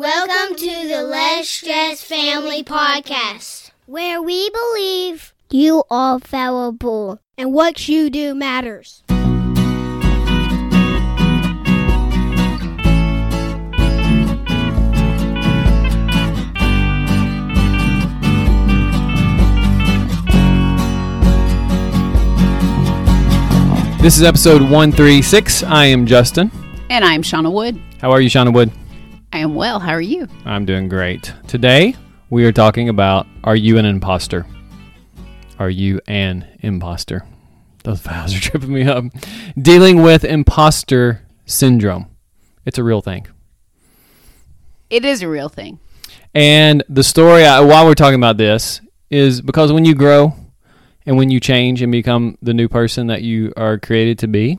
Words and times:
Welcome 0.00 0.54
to 0.54 0.86
the 0.86 1.02
Less 1.02 1.48
Stress 1.48 2.04
Family 2.04 2.62
Podcast, 2.62 3.72
where 3.86 4.22
we 4.22 4.48
believe 4.48 5.34
you 5.50 5.82
are 5.90 6.20
fallible 6.20 7.18
and 7.36 7.52
what 7.52 7.88
you 7.88 8.08
do 8.08 8.32
matters. 8.32 9.02
This 24.00 24.16
is 24.16 24.22
episode 24.22 24.62
136. 24.62 25.64
I 25.64 25.86
am 25.86 26.06
Justin. 26.06 26.52
And 26.88 27.04
I'm 27.04 27.22
Shauna 27.22 27.52
Wood. 27.52 27.82
How 28.00 28.12
are 28.12 28.20
you, 28.20 28.30
Shauna 28.30 28.54
Wood? 28.54 28.70
I 29.32 29.38
am 29.40 29.54
well. 29.54 29.78
How 29.78 29.92
are 29.92 30.00
you? 30.00 30.26
I'm 30.44 30.64
doing 30.64 30.88
great. 30.88 31.34
Today, 31.46 31.94
we 32.30 32.44
are 32.44 32.52
talking 32.52 32.88
about 32.88 33.26
Are 33.44 33.56
you 33.56 33.76
an 33.76 33.84
imposter? 33.84 34.46
Are 35.58 35.68
you 35.68 36.00
an 36.06 36.46
imposter? 36.60 37.26
Those 37.84 38.00
vowels 38.00 38.34
are 38.34 38.40
tripping 38.40 38.72
me 38.72 38.84
up. 38.84 39.04
Dealing 39.60 40.02
with 40.02 40.24
imposter 40.24 41.26
syndrome. 41.44 42.06
It's 42.64 42.78
a 42.78 42.82
real 42.82 43.02
thing. 43.02 43.26
It 44.88 45.04
is 45.04 45.22
a 45.22 45.28
real 45.28 45.50
thing. 45.50 45.78
And 46.34 46.82
the 46.88 47.02
story, 47.02 47.44
I, 47.44 47.60
while 47.60 47.84
we're 47.84 47.94
talking 47.94 48.18
about 48.18 48.38
this, 48.38 48.80
is 49.10 49.42
because 49.42 49.72
when 49.72 49.84
you 49.84 49.94
grow 49.94 50.34
and 51.04 51.18
when 51.18 51.30
you 51.30 51.38
change 51.38 51.82
and 51.82 51.92
become 51.92 52.38
the 52.40 52.54
new 52.54 52.68
person 52.68 53.08
that 53.08 53.22
you 53.22 53.52
are 53.56 53.78
created 53.78 54.18
to 54.20 54.28
be, 54.28 54.58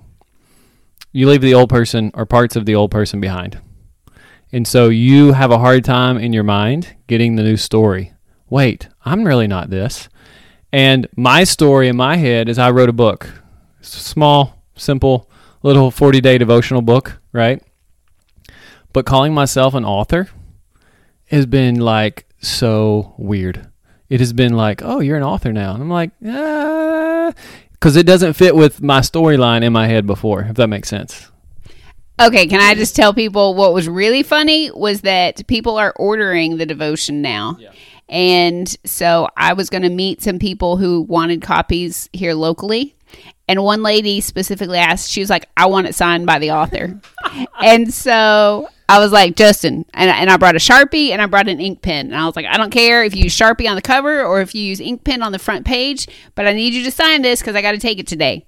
you 1.11 1.27
leave 1.27 1.41
the 1.41 1.55
old 1.55 1.69
person 1.69 2.11
or 2.13 2.27
parts 2.27 2.55
of 2.55 2.65
the 2.67 2.75
old 2.75 2.91
person 2.91 3.19
behind. 3.19 3.59
And 4.51 4.67
so 4.67 4.89
you 4.89 5.33
have 5.33 5.51
a 5.51 5.59
hard 5.59 5.85
time 5.85 6.17
in 6.17 6.33
your 6.33 6.43
mind 6.43 6.95
getting 7.07 7.35
the 7.35 7.43
new 7.43 7.57
story. 7.57 8.13
Wait, 8.49 8.87
I'm 9.05 9.25
really 9.25 9.47
not 9.47 9.69
this. 9.69 10.09
And 10.71 11.07
my 11.15 11.43
story 11.43 11.87
in 11.87 11.97
my 11.97 12.17
head 12.17 12.49
is 12.49 12.57
I 12.57 12.71
wrote 12.71 12.89
a 12.89 12.93
book. 12.93 13.29
Small, 13.81 14.63
simple, 14.75 15.29
little 15.61 15.91
40 15.91 16.21
day 16.21 16.37
devotional 16.37 16.81
book, 16.81 17.19
right? 17.31 17.61
But 18.91 19.05
calling 19.05 19.33
myself 19.33 19.73
an 19.73 19.85
author 19.85 20.29
has 21.25 21.45
been 21.45 21.79
like 21.79 22.25
so 22.39 23.13
weird 23.17 23.69
it 24.09 24.19
has 24.19 24.33
been 24.33 24.53
like, 24.53 24.81
oh, 24.83 24.99
you're 24.99 25.17
an 25.17 25.23
author 25.23 25.53
now. 25.53 25.73
And 25.73 25.83
I'm 25.83 25.89
like, 25.89 26.11
ah, 26.25 27.31
because 27.71 27.95
it 27.95 28.05
doesn't 28.05 28.33
fit 28.33 28.55
with 28.55 28.81
my 28.81 28.99
storyline 29.01 29.63
in 29.63 29.71
my 29.71 29.87
head 29.87 30.07
before, 30.07 30.41
if 30.41 30.55
that 30.55 30.67
makes 30.67 30.89
sense. 30.89 31.31
Okay, 32.19 32.47
can 32.47 32.59
I 32.59 32.75
just 32.75 32.95
tell 32.95 33.13
people 33.13 33.55
what 33.55 33.73
was 33.73 33.87
really 33.87 34.23
funny 34.23 34.71
was 34.71 35.01
that 35.01 35.47
people 35.47 35.77
are 35.77 35.93
ordering 35.95 36.57
the 36.57 36.65
devotion 36.65 37.21
now. 37.21 37.55
Yeah. 37.59 37.71
And 38.09 38.75
so 38.85 39.29
I 39.37 39.53
was 39.53 39.69
going 39.69 39.83
to 39.83 39.89
meet 39.89 40.21
some 40.21 40.39
people 40.39 40.77
who 40.77 41.01
wanted 41.01 41.41
copies 41.41 42.09
here 42.11 42.33
locally. 42.33 42.95
And 43.47 43.63
one 43.63 43.81
lady 43.81 44.19
specifically 44.21 44.77
asked, 44.77 45.09
she 45.09 45.21
was 45.21 45.29
like, 45.29 45.47
I 45.55 45.67
want 45.67 45.87
it 45.87 45.95
signed 45.95 46.25
by 46.25 46.39
the 46.39 46.51
author. 46.51 46.99
and 47.61 47.91
so 47.93 48.69
I 48.87 48.99
was 48.99 49.11
like, 49.11 49.35
Justin, 49.35 49.85
and, 49.93 50.09
and 50.09 50.29
I 50.29 50.37
brought 50.37 50.55
a 50.55 50.59
Sharpie 50.59 51.09
and 51.09 51.21
I 51.21 51.27
brought 51.27 51.47
an 51.47 51.59
ink 51.59 51.81
pen. 51.81 52.07
And 52.07 52.15
I 52.15 52.25
was 52.25 52.35
like, 52.35 52.45
I 52.45 52.57
don't 52.57 52.71
care 52.71 53.03
if 53.03 53.15
you 53.15 53.23
use 53.23 53.37
Sharpie 53.37 53.69
on 53.69 53.75
the 53.75 53.81
cover 53.81 54.23
or 54.23 54.41
if 54.41 54.53
you 54.53 54.63
use 54.63 54.79
ink 54.79 55.03
pen 55.03 55.23
on 55.23 55.31
the 55.31 55.39
front 55.39 55.65
page, 55.65 56.07
but 56.35 56.47
I 56.47 56.53
need 56.53 56.73
you 56.73 56.83
to 56.83 56.91
sign 56.91 57.21
this 57.21 57.39
because 57.39 57.55
I 57.55 57.61
got 57.61 57.71
to 57.71 57.79
take 57.79 57.99
it 57.99 58.07
today. 58.07 58.45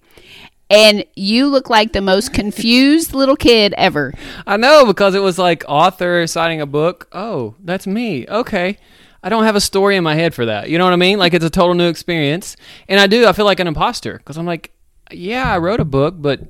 And 0.72 1.06
you 1.16 1.48
look 1.48 1.70
like 1.70 1.94
the 1.94 2.02
most 2.02 2.34
confused 2.34 3.14
little 3.14 3.36
kid 3.36 3.74
ever. 3.78 4.14
I 4.48 4.58
know 4.58 4.86
because 4.86 5.16
it 5.16 5.22
was 5.22 5.38
like 5.38 5.64
author 5.68 6.26
signing 6.28 6.62
a 6.62 6.66
book. 6.66 7.08
Oh, 7.12 7.56
that's 7.64 7.86
me. 7.86 8.26
Okay. 8.28 8.78
I 9.24 9.30
don't 9.30 9.44
have 9.44 9.56
a 9.56 9.62
story 9.62 9.98
in 9.98 10.04
my 10.04 10.16
head 10.16 10.34
for 10.34 10.46
that. 10.48 10.70
You 10.70 10.78
know 10.78 10.86
what 10.86 10.94
I 10.94 10.98
mean? 10.98 11.20
Like 11.20 11.34
it's 11.34 11.46
a 11.46 11.50
total 11.50 11.76
new 11.76 11.90
experience. 11.90 12.56
And 12.88 13.00
I 13.00 13.08
do. 13.08 13.28
I 13.28 13.34
feel 13.34 13.46
like 13.46 13.60
an 13.60 13.68
imposter 13.68 14.18
because 14.18 14.38
I'm 14.38 14.48
like, 14.48 14.72
yeah, 15.12 15.54
I 15.54 15.58
wrote 15.60 15.80
a 15.80 15.86
book, 15.86 16.16
but 16.18 16.42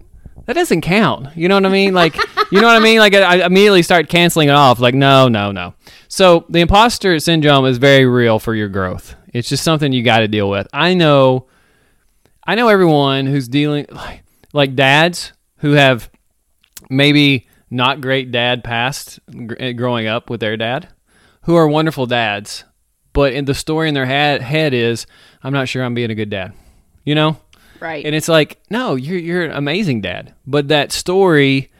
that 0.46 0.54
doesn't 0.54 0.82
count. 0.82 1.36
You 1.36 1.48
know 1.48 1.56
what 1.56 1.66
I 1.66 1.70
mean? 1.70 1.94
Like, 1.94 2.16
you 2.52 2.62
know 2.62 2.68
what 2.68 2.76
I 2.76 2.80
mean? 2.80 3.00
Like, 3.00 3.14
I 3.14 3.46
immediately 3.46 3.84
start 3.84 4.10
canceling 4.10 4.50
it 4.50 4.54
off. 4.54 4.80
Like, 4.80 4.96
no, 4.96 5.28
no, 5.28 5.52
no. 5.52 5.74
So 6.08 6.46
the 6.50 6.60
imposter 6.60 7.20
syndrome 7.20 7.66
is 7.66 7.78
very 7.78 8.06
real 8.06 8.40
for 8.40 8.56
your 8.56 8.70
growth. 8.70 9.16
It's 9.34 9.50
just 9.50 9.64
something 9.64 9.94
you 9.94 10.04
got 10.04 10.20
to 10.20 10.28
deal 10.28 10.50
with. 10.50 10.68
I 10.74 10.94
know, 10.94 11.48
I 12.46 12.56
know 12.56 12.70
everyone 12.70 13.26
who's 13.26 13.48
dealing 13.48 13.86
like, 13.92 14.24
like 14.54 14.76
dads 14.76 15.34
who 15.58 15.72
have 15.72 16.10
maybe 16.90 17.48
not 17.70 18.02
great 18.02 18.32
dad 18.32 18.64
past 18.64 19.20
eh, 19.60 19.72
growing 19.74 20.08
up 20.08 20.30
with 20.30 20.40
their 20.40 20.58
dad, 20.58 20.90
who 21.44 21.56
are 21.56 21.68
wonderful 21.68 22.06
dads, 22.06 22.64
but 23.14 23.34
in 23.34 23.46
the 23.46 23.54
story 23.54 23.88
in 23.88 23.94
their 23.94 24.06
head, 24.06 24.42
head 24.42 24.74
is, 24.74 25.06
I'm 25.44 25.54
not 25.54 25.70
sure 25.70 25.84
I'm 25.84 25.94
being 25.94 26.12
a 26.12 26.16
good 26.16 26.30
dad. 26.30 26.54
You 27.04 27.16
know? 27.16 27.38
Right. 27.80 28.06
And 28.06 28.14
it's 28.14 28.28
like, 28.28 28.62
no, 28.70 28.96
you're 28.96 29.18
you're 29.18 29.46
an 29.46 29.52
amazing 29.52 30.02
dad. 30.02 30.36
But 30.46 30.68
that 30.68 30.92
story 30.92 31.72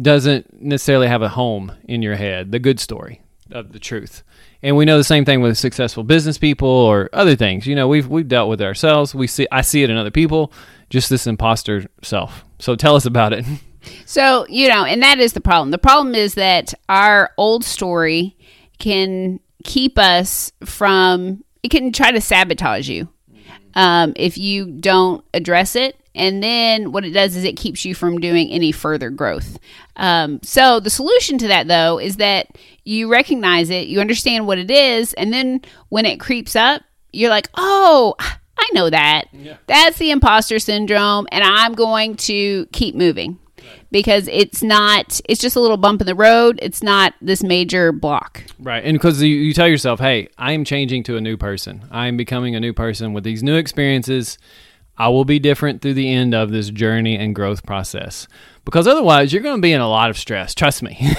doesn't 0.00 0.60
necessarily 0.60 1.06
have 1.06 1.22
a 1.22 1.28
home 1.28 1.72
in 1.84 2.02
your 2.02 2.16
head, 2.16 2.50
the 2.50 2.58
good 2.58 2.80
story 2.80 3.20
of 3.52 3.72
the 3.72 3.78
truth. 3.78 4.22
And 4.62 4.76
we 4.76 4.84
know 4.84 4.98
the 4.98 5.04
same 5.04 5.24
thing 5.24 5.40
with 5.40 5.56
successful 5.56 6.04
business 6.04 6.38
people 6.38 6.68
or 6.68 7.08
other 7.12 7.36
things. 7.36 7.66
You 7.66 7.74
know, 7.74 7.88
we've 7.88 8.08
we've 8.08 8.28
dealt 8.28 8.48
with 8.48 8.60
it 8.60 8.64
ourselves. 8.64 9.14
We 9.14 9.26
see 9.26 9.46
I 9.50 9.62
see 9.62 9.82
it 9.82 9.90
in 9.90 9.96
other 9.96 10.10
people, 10.10 10.52
just 10.90 11.08
this 11.08 11.26
imposter 11.26 11.86
self. 12.02 12.44
So 12.58 12.76
tell 12.76 12.96
us 12.96 13.06
about 13.06 13.32
it. 13.32 13.44
So, 14.04 14.46
you 14.50 14.68
know, 14.68 14.84
and 14.84 15.02
that 15.02 15.20
is 15.20 15.32
the 15.32 15.40
problem. 15.40 15.70
The 15.70 15.78
problem 15.78 16.14
is 16.14 16.34
that 16.34 16.74
our 16.90 17.30
old 17.38 17.64
story 17.64 18.36
can 18.78 19.40
keep 19.64 19.98
us 19.98 20.52
from 20.64 21.44
it 21.62 21.70
can 21.70 21.92
try 21.92 22.10
to 22.10 22.20
sabotage 22.20 22.88
you 22.88 23.08
um, 23.74 24.12
if 24.16 24.38
you 24.38 24.70
don't 24.70 25.24
address 25.34 25.76
it. 25.76 25.99
And 26.14 26.42
then 26.42 26.92
what 26.92 27.04
it 27.04 27.10
does 27.10 27.36
is 27.36 27.44
it 27.44 27.56
keeps 27.56 27.84
you 27.84 27.94
from 27.94 28.18
doing 28.18 28.50
any 28.50 28.72
further 28.72 29.10
growth. 29.10 29.58
Um, 29.96 30.40
so 30.42 30.80
the 30.80 30.90
solution 30.90 31.38
to 31.38 31.48
that, 31.48 31.68
though, 31.68 31.98
is 31.98 32.16
that 32.16 32.48
you 32.84 33.10
recognize 33.10 33.70
it, 33.70 33.86
you 33.86 34.00
understand 34.00 34.46
what 34.46 34.58
it 34.58 34.70
is, 34.70 35.14
and 35.14 35.32
then 35.32 35.62
when 35.88 36.06
it 36.06 36.18
creeps 36.18 36.56
up, 36.56 36.82
you're 37.12 37.30
like, 37.30 37.48
oh, 37.54 38.14
I 38.18 38.68
know 38.72 38.90
that. 38.90 39.24
Yeah. 39.32 39.56
That's 39.66 39.98
the 39.98 40.10
imposter 40.10 40.58
syndrome, 40.58 41.26
and 41.30 41.44
I'm 41.44 41.74
going 41.74 42.16
to 42.16 42.66
keep 42.72 42.94
moving 42.94 43.38
because 43.90 44.28
it's 44.28 44.62
not 44.62 45.20
it's 45.28 45.40
just 45.40 45.56
a 45.56 45.60
little 45.60 45.76
bump 45.76 46.00
in 46.00 46.06
the 46.06 46.14
road 46.14 46.58
it's 46.62 46.82
not 46.82 47.14
this 47.20 47.42
major 47.42 47.92
block 47.92 48.42
right 48.58 48.84
and 48.84 48.94
because 48.94 49.22
you, 49.22 49.34
you 49.34 49.52
tell 49.52 49.68
yourself 49.68 50.00
hey 50.00 50.28
i 50.38 50.52
am 50.52 50.64
changing 50.64 51.02
to 51.02 51.16
a 51.16 51.20
new 51.20 51.36
person 51.36 51.84
i 51.90 52.06
am 52.06 52.16
becoming 52.16 52.54
a 52.54 52.60
new 52.60 52.72
person 52.72 53.12
with 53.12 53.24
these 53.24 53.42
new 53.42 53.56
experiences 53.56 54.38
i 55.00 55.08
will 55.08 55.24
be 55.24 55.38
different 55.38 55.80
through 55.80 55.94
the 55.94 56.12
end 56.12 56.34
of 56.34 56.50
this 56.50 56.68
journey 56.70 57.16
and 57.16 57.34
growth 57.34 57.64
process. 57.64 58.28
Because 58.66 58.86
otherwise 58.86 59.32
you're 59.32 59.42
going 59.42 59.56
to 59.56 59.62
be 59.62 59.72
in 59.72 59.80
a 59.80 59.88
lot 59.88 60.10
of 60.10 60.18
stress. 60.18 60.54
Trust 60.54 60.82
me. 60.82 60.96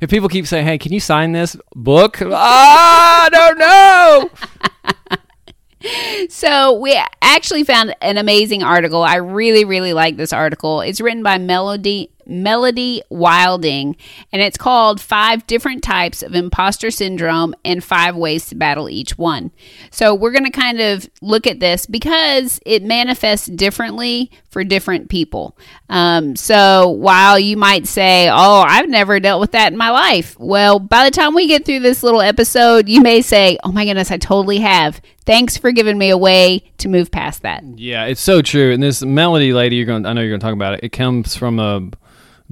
If 0.00 0.10
people 0.10 0.28
keep 0.28 0.46
saying 0.46 0.66
hey 0.66 0.78
can 0.78 0.92
you 0.92 1.00
sign 1.00 1.32
this 1.32 1.56
book? 1.74 2.20
Ah, 2.22 3.24
i 3.24 3.28
don't 3.30 3.58
know. 3.58 4.30
So 6.30 6.72
we 6.72 6.98
actually 7.20 7.62
found 7.62 7.94
an 8.00 8.16
amazing 8.16 8.62
article. 8.62 9.02
I 9.02 9.16
really, 9.16 9.66
really 9.66 9.92
like 9.92 10.16
this 10.16 10.32
article. 10.32 10.80
It's 10.80 10.98
written 10.98 11.22
by 11.22 11.36
Melody 11.36 12.10
Melody 12.26 13.02
Wilding, 13.08 13.96
and 14.32 14.42
it's 14.42 14.56
called 14.56 15.00
Five 15.00 15.46
Different 15.46 15.82
Types 15.82 16.22
of 16.22 16.34
Imposter 16.34 16.90
Syndrome 16.90 17.54
and 17.64 17.82
Five 17.82 18.16
Ways 18.16 18.46
to 18.48 18.54
Battle 18.54 18.88
Each 18.88 19.16
One. 19.18 19.50
So, 19.90 20.14
we're 20.14 20.32
going 20.32 20.44
to 20.44 20.50
kind 20.50 20.80
of 20.80 21.08
look 21.20 21.46
at 21.46 21.60
this 21.60 21.86
because 21.86 22.60
it 22.64 22.82
manifests 22.82 23.46
differently 23.46 24.30
for 24.50 24.64
different 24.64 25.08
people. 25.08 25.56
Um, 25.88 26.36
so, 26.36 26.90
while 26.90 27.38
you 27.38 27.56
might 27.56 27.86
say, 27.86 28.28
Oh, 28.30 28.64
I've 28.66 28.88
never 28.88 29.20
dealt 29.20 29.40
with 29.40 29.52
that 29.52 29.72
in 29.72 29.78
my 29.78 29.90
life, 29.90 30.38
well, 30.38 30.78
by 30.78 31.04
the 31.04 31.10
time 31.10 31.34
we 31.34 31.46
get 31.46 31.64
through 31.64 31.80
this 31.80 32.02
little 32.02 32.20
episode, 32.20 32.88
you 32.88 33.00
may 33.00 33.20
say, 33.22 33.58
Oh 33.64 33.72
my 33.72 33.84
goodness, 33.84 34.10
I 34.10 34.16
totally 34.16 34.58
have. 34.58 35.00
Thanks 35.26 35.56
for 35.56 35.72
giving 35.72 35.96
me 35.96 36.10
a 36.10 36.18
way 36.18 36.70
to 36.78 36.88
move 36.88 37.10
past 37.10 37.42
that. 37.42 37.64
Yeah, 37.76 38.04
it's 38.04 38.20
so 38.20 38.42
true. 38.42 38.72
And 38.72 38.82
this 38.82 39.02
melody 39.02 39.52
lady, 39.52 39.76
you're 39.76 39.86
going, 39.86 40.04
I 40.04 40.12
know 40.12 40.20
you're 40.20 40.30
going 40.30 40.40
to 40.40 40.44
talk 40.44 40.52
about 40.52 40.74
it. 40.74 40.80
It 40.82 40.90
comes 40.90 41.34
from 41.34 41.58
a 41.58 41.90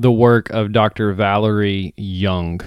the 0.02 0.12
work 0.12 0.50
of 0.50 0.72
Dr. 0.72 1.12
Valerie 1.12 1.94
Young. 1.96 2.60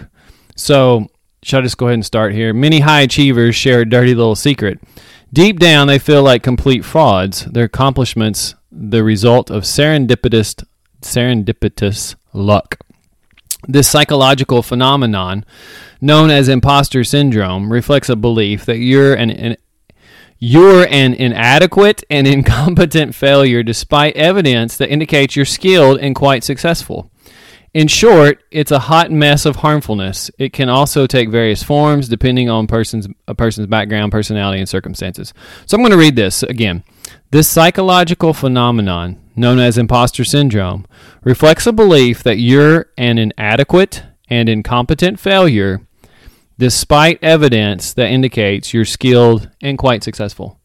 So, 0.55 1.07
should 1.43 1.59
I 1.59 1.61
just 1.61 1.77
go 1.77 1.87
ahead 1.87 1.95
and 1.95 2.05
start 2.05 2.33
here? 2.33 2.53
Many 2.53 2.79
high 2.79 3.01
achievers 3.01 3.55
share 3.55 3.81
a 3.81 3.89
dirty 3.89 4.15
little 4.15 4.35
secret. 4.35 4.79
Deep 5.31 5.59
down, 5.59 5.87
they 5.87 5.99
feel 5.99 6.23
like 6.23 6.41
complete 6.41 6.83
frauds. 6.83 7.45
Their 7.45 7.65
accomplishments, 7.65 8.55
the 8.71 9.03
result 9.03 9.51
of 9.51 9.63
serendipitous, 9.63 10.63
serendipitous 11.01 12.15
luck. 12.33 12.79
This 13.67 13.89
psychological 13.89 14.63
phenomenon, 14.63 15.45
known 15.99 16.29
as 16.29 16.47
imposter 16.47 17.03
syndrome, 17.03 17.71
reflects 17.71 18.09
a 18.09 18.15
belief 18.15 18.65
that 18.65 18.77
you're 18.77 19.13
an, 19.13 19.29
an 19.31 19.57
you're 20.37 20.87
an 20.87 21.13
inadequate 21.13 22.03
and 22.09 22.27
incompetent 22.37 23.15
failure 23.15 23.63
despite 23.63 24.15
evidence 24.15 24.77
that 24.77 24.89
indicates 24.89 25.35
you're 25.35 25.45
skilled 25.45 25.99
and 25.99 26.15
quite 26.15 26.43
successful. 26.43 27.11
In 27.75 27.89
short, 27.89 28.41
it's 28.51 28.71
a 28.71 28.79
hot 28.79 29.11
mess 29.11 29.45
of 29.45 29.57
harmfulness. 29.57 30.31
It 30.39 30.53
can 30.53 30.69
also 30.69 31.05
take 31.05 31.27
various 31.27 31.61
forms 31.61 32.07
depending 32.07 32.49
on 32.49 32.67
person's 32.67 33.05
a 33.27 33.35
person's 33.35 33.67
background, 33.67 34.13
personality, 34.13 34.59
and 34.59 34.69
circumstances. 34.69 35.33
So 35.65 35.75
I'm 35.75 35.81
going 35.81 35.91
to 35.91 35.97
read 35.97 36.15
this 36.15 36.41
again. 36.41 36.85
This 37.31 37.49
psychological 37.49 38.33
phenomenon, 38.33 39.21
known 39.35 39.59
as 39.59 39.77
imposter 39.77 40.23
syndrome, 40.23 40.85
reflects 41.25 41.67
a 41.67 41.73
belief 41.73 42.23
that 42.23 42.37
you're 42.37 42.85
an 42.97 43.17
inadequate 43.17 44.03
and 44.29 44.47
incompetent 44.47 45.19
failure 45.19 45.81
despite 46.57 47.21
evidence 47.21 47.91
that 47.91 48.07
indicates 48.07 48.73
you're 48.73 48.85
skilled 48.85 49.49
and 49.61 49.77
quite 49.77 50.01
successful. 50.01 50.61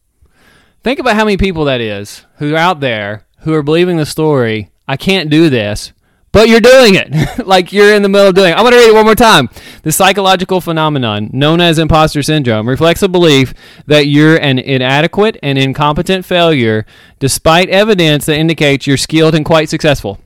Think 0.81 0.97
about 0.97 1.17
how 1.17 1.25
many 1.25 1.35
people 1.35 1.65
that 1.65 1.81
is 1.81 2.25
who 2.37 2.53
are 2.53 2.57
out 2.57 2.79
there 2.79 3.27
who 3.39 3.53
are 3.53 3.63
believing 3.63 3.97
the 3.97 4.05
story, 4.05 4.71
I 4.87 4.95
can't 4.95 5.29
do 5.29 5.49
this, 5.49 5.91
but 6.31 6.47
you're 6.49 6.61
doing 6.61 6.95
it. 6.95 7.45
like 7.45 7.73
you're 7.73 7.93
in 7.93 8.01
the 8.01 8.09
middle 8.09 8.27
of 8.27 8.35
doing 8.35 8.51
it. 8.51 8.55
I'm 8.55 8.63
going 8.63 8.73
to 8.73 8.77
read 8.77 8.89
it 8.89 8.93
one 8.93 9.05
more 9.05 9.15
time. 9.15 9.49
The 9.83 9.91
psychological 9.91 10.61
phenomenon 10.61 11.29
known 11.33 11.61
as 11.61 11.79
imposter 11.79 12.23
syndrome 12.23 12.67
reflects 12.67 13.01
a 13.01 13.09
belief 13.09 13.53
that 13.87 14.07
you're 14.07 14.37
an 14.37 14.59
inadequate 14.59 15.37
and 15.43 15.57
incompetent 15.57 16.25
failure 16.25 16.85
despite 17.19 17.69
evidence 17.69 18.25
that 18.25 18.37
indicates 18.37 18.87
you're 18.87 18.97
skilled 18.97 19.35
and 19.35 19.45
quite 19.45 19.69
successful. 19.69 20.19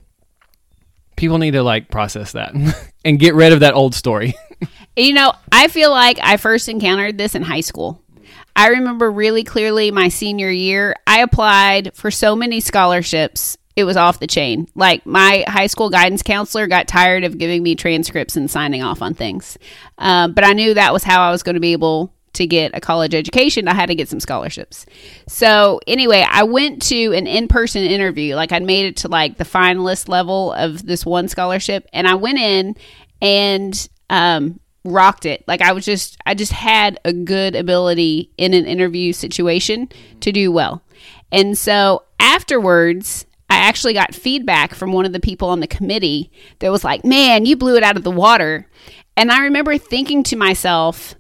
People 1.16 1.38
need 1.38 1.52
to 1.52 1.64
like 1.64 1.90
process 1.90 2.34
that 2.34 2.54
and 3.06 3.20
get 3.20 3.36
rid 3.36 3.54
of 3.54 3.62
that 3.62 3.74
old 3.74 3.96
story. 3.96 4.36
You 4.98 5.14
know, 5.14 5.34
I 5.52 5.68
feel 5.68 5.92
like 5.92 6.20
I 6.24 6.38
first 6.38 6.70
encountered 6.70 7.18
this 7.18 7.36
in 7.36 7.42
high 7.42 7.60
school. 7.60 8.02
I 8.56 8.70
remember 8.70 9.12
really 9.12 9.44
clearly 9.44 9.92
my 9.92 10.08
senior 10.08 10.50
year, 10.50 10.96
I 11.06 11.20
applied 11.20 11.94
for 11.94 12.10
so 12.10 12.36
many 12.36 12.62
scholarships. 12.62 13.58
It 13.76 13.84
was 13.84 13.98
off 13.98 14.20
the 14.20 14.28
chain. 14.28 14.68
Like 14.76 15.06
my 15.06 15.44
high 15.48 15.68
school 15.68 15.90
guidance 15.90 16.22
counselor 16.22 16.68
got 16.68 16.88
tired 16.88 17.24
of 17.24 17.38
giving 17.38 17.62
me 17.62 17.76
transcripts 17.76 18.36
and 18.36 18.50
signing 18.50 18.82
off 18.82 19.02
on 19.02 19.14
things. 19.14 19.58
Um, 19.98 20.34
but 20.34 20.46
I 20.46 20.54
knew 20.54 20.74
that 20.74 20.94
was 20.94 21.04
how 21.04 21.22
I 21.22 21.32
was 21.32 21.44
going 21.44 21.56
to 21.56 21.60
be 21.60 21.74
able 21.74 22.14
to 22.34 22.46
get 22.46 22.72
a 22.74 22.82
college 22.82 23.16
education. 23.16 23.68
I 23.68 23.74
had 23.74 23.88
to 23.88 23.96
get 23.96 24.10
some 24.10 24.20
scholarships. 24.20 24.86
So 25.28 25.80
anyway, 25.88 26.26
I 26.30 26.44
went 26.44 26.82
to 26.84 27.14
an 27.14 27.28
in-person 27.28 27.84
interview. 27.84 28.36
Like 28.36 28.52
I'd 28.52 28.64
made 28.64 28.86
it 28.86 28.98
to 28.98 29.08
like 29.08 29.38
the 29.38 29.44
finalist 29.44 30.08
level 30.08 30.54
of 30.54 30.86
this 30.86 31.06
one 31.06 31.28
scholarship, 31.28 31.88
and 31.94 32.08
I 32.08 32.16
went 32.16 32.38
in 32.38 32.76
and 33.22 33.90
um, 34.10 34.60
rocked 34.84 35.26
it. 35.26 35.44
Like 35.48 35.62
I 35.62 35.72
was 35.72 35.86
just 35.86 36.18
I 36.26 36.36
just 36.36 36.52
had 36.52 37.00
a 37.04 37.12
good 37.12 37.56
ability 37.56 38.32
in 38.38 38.54
an 38.54 38.66
interview 38.66 39.14
situation 39.14 39.90
to 40.22 40.32
do 40.32 40.52
well. 40.52 40.82
And 41.32 41.58
so 41.58 42.04
afterwards, 42.20 43.26
I 43.50 43.58
actually 43.58 43.94
got 43.94 44.16
feedback 44.16 44.74
from 44.74 44.92
one 44.92 45.06
of 45.06 45.14
the 45.14 45.20
people 45.20 45.50
on 45.50 45.60
the 45.60 45.68
committee 45.68 46.32
that 46.60 46.72
was 46.72 46.84
like, 46.84 47.06
"Man, 47.06 47.46
you 47.46 47.56
blew 47.56 47.76
it 47.78 47.84
out 47.84 47.98
of 47.98 48.04
the 48.04 48.12
water." 48.12 48.68
And 49.18 49.32
I 49.32 49.44
remember 49.44 49.78
thinking 49.78 50.24
to 50.24 50.36
myself, 50.36 51.16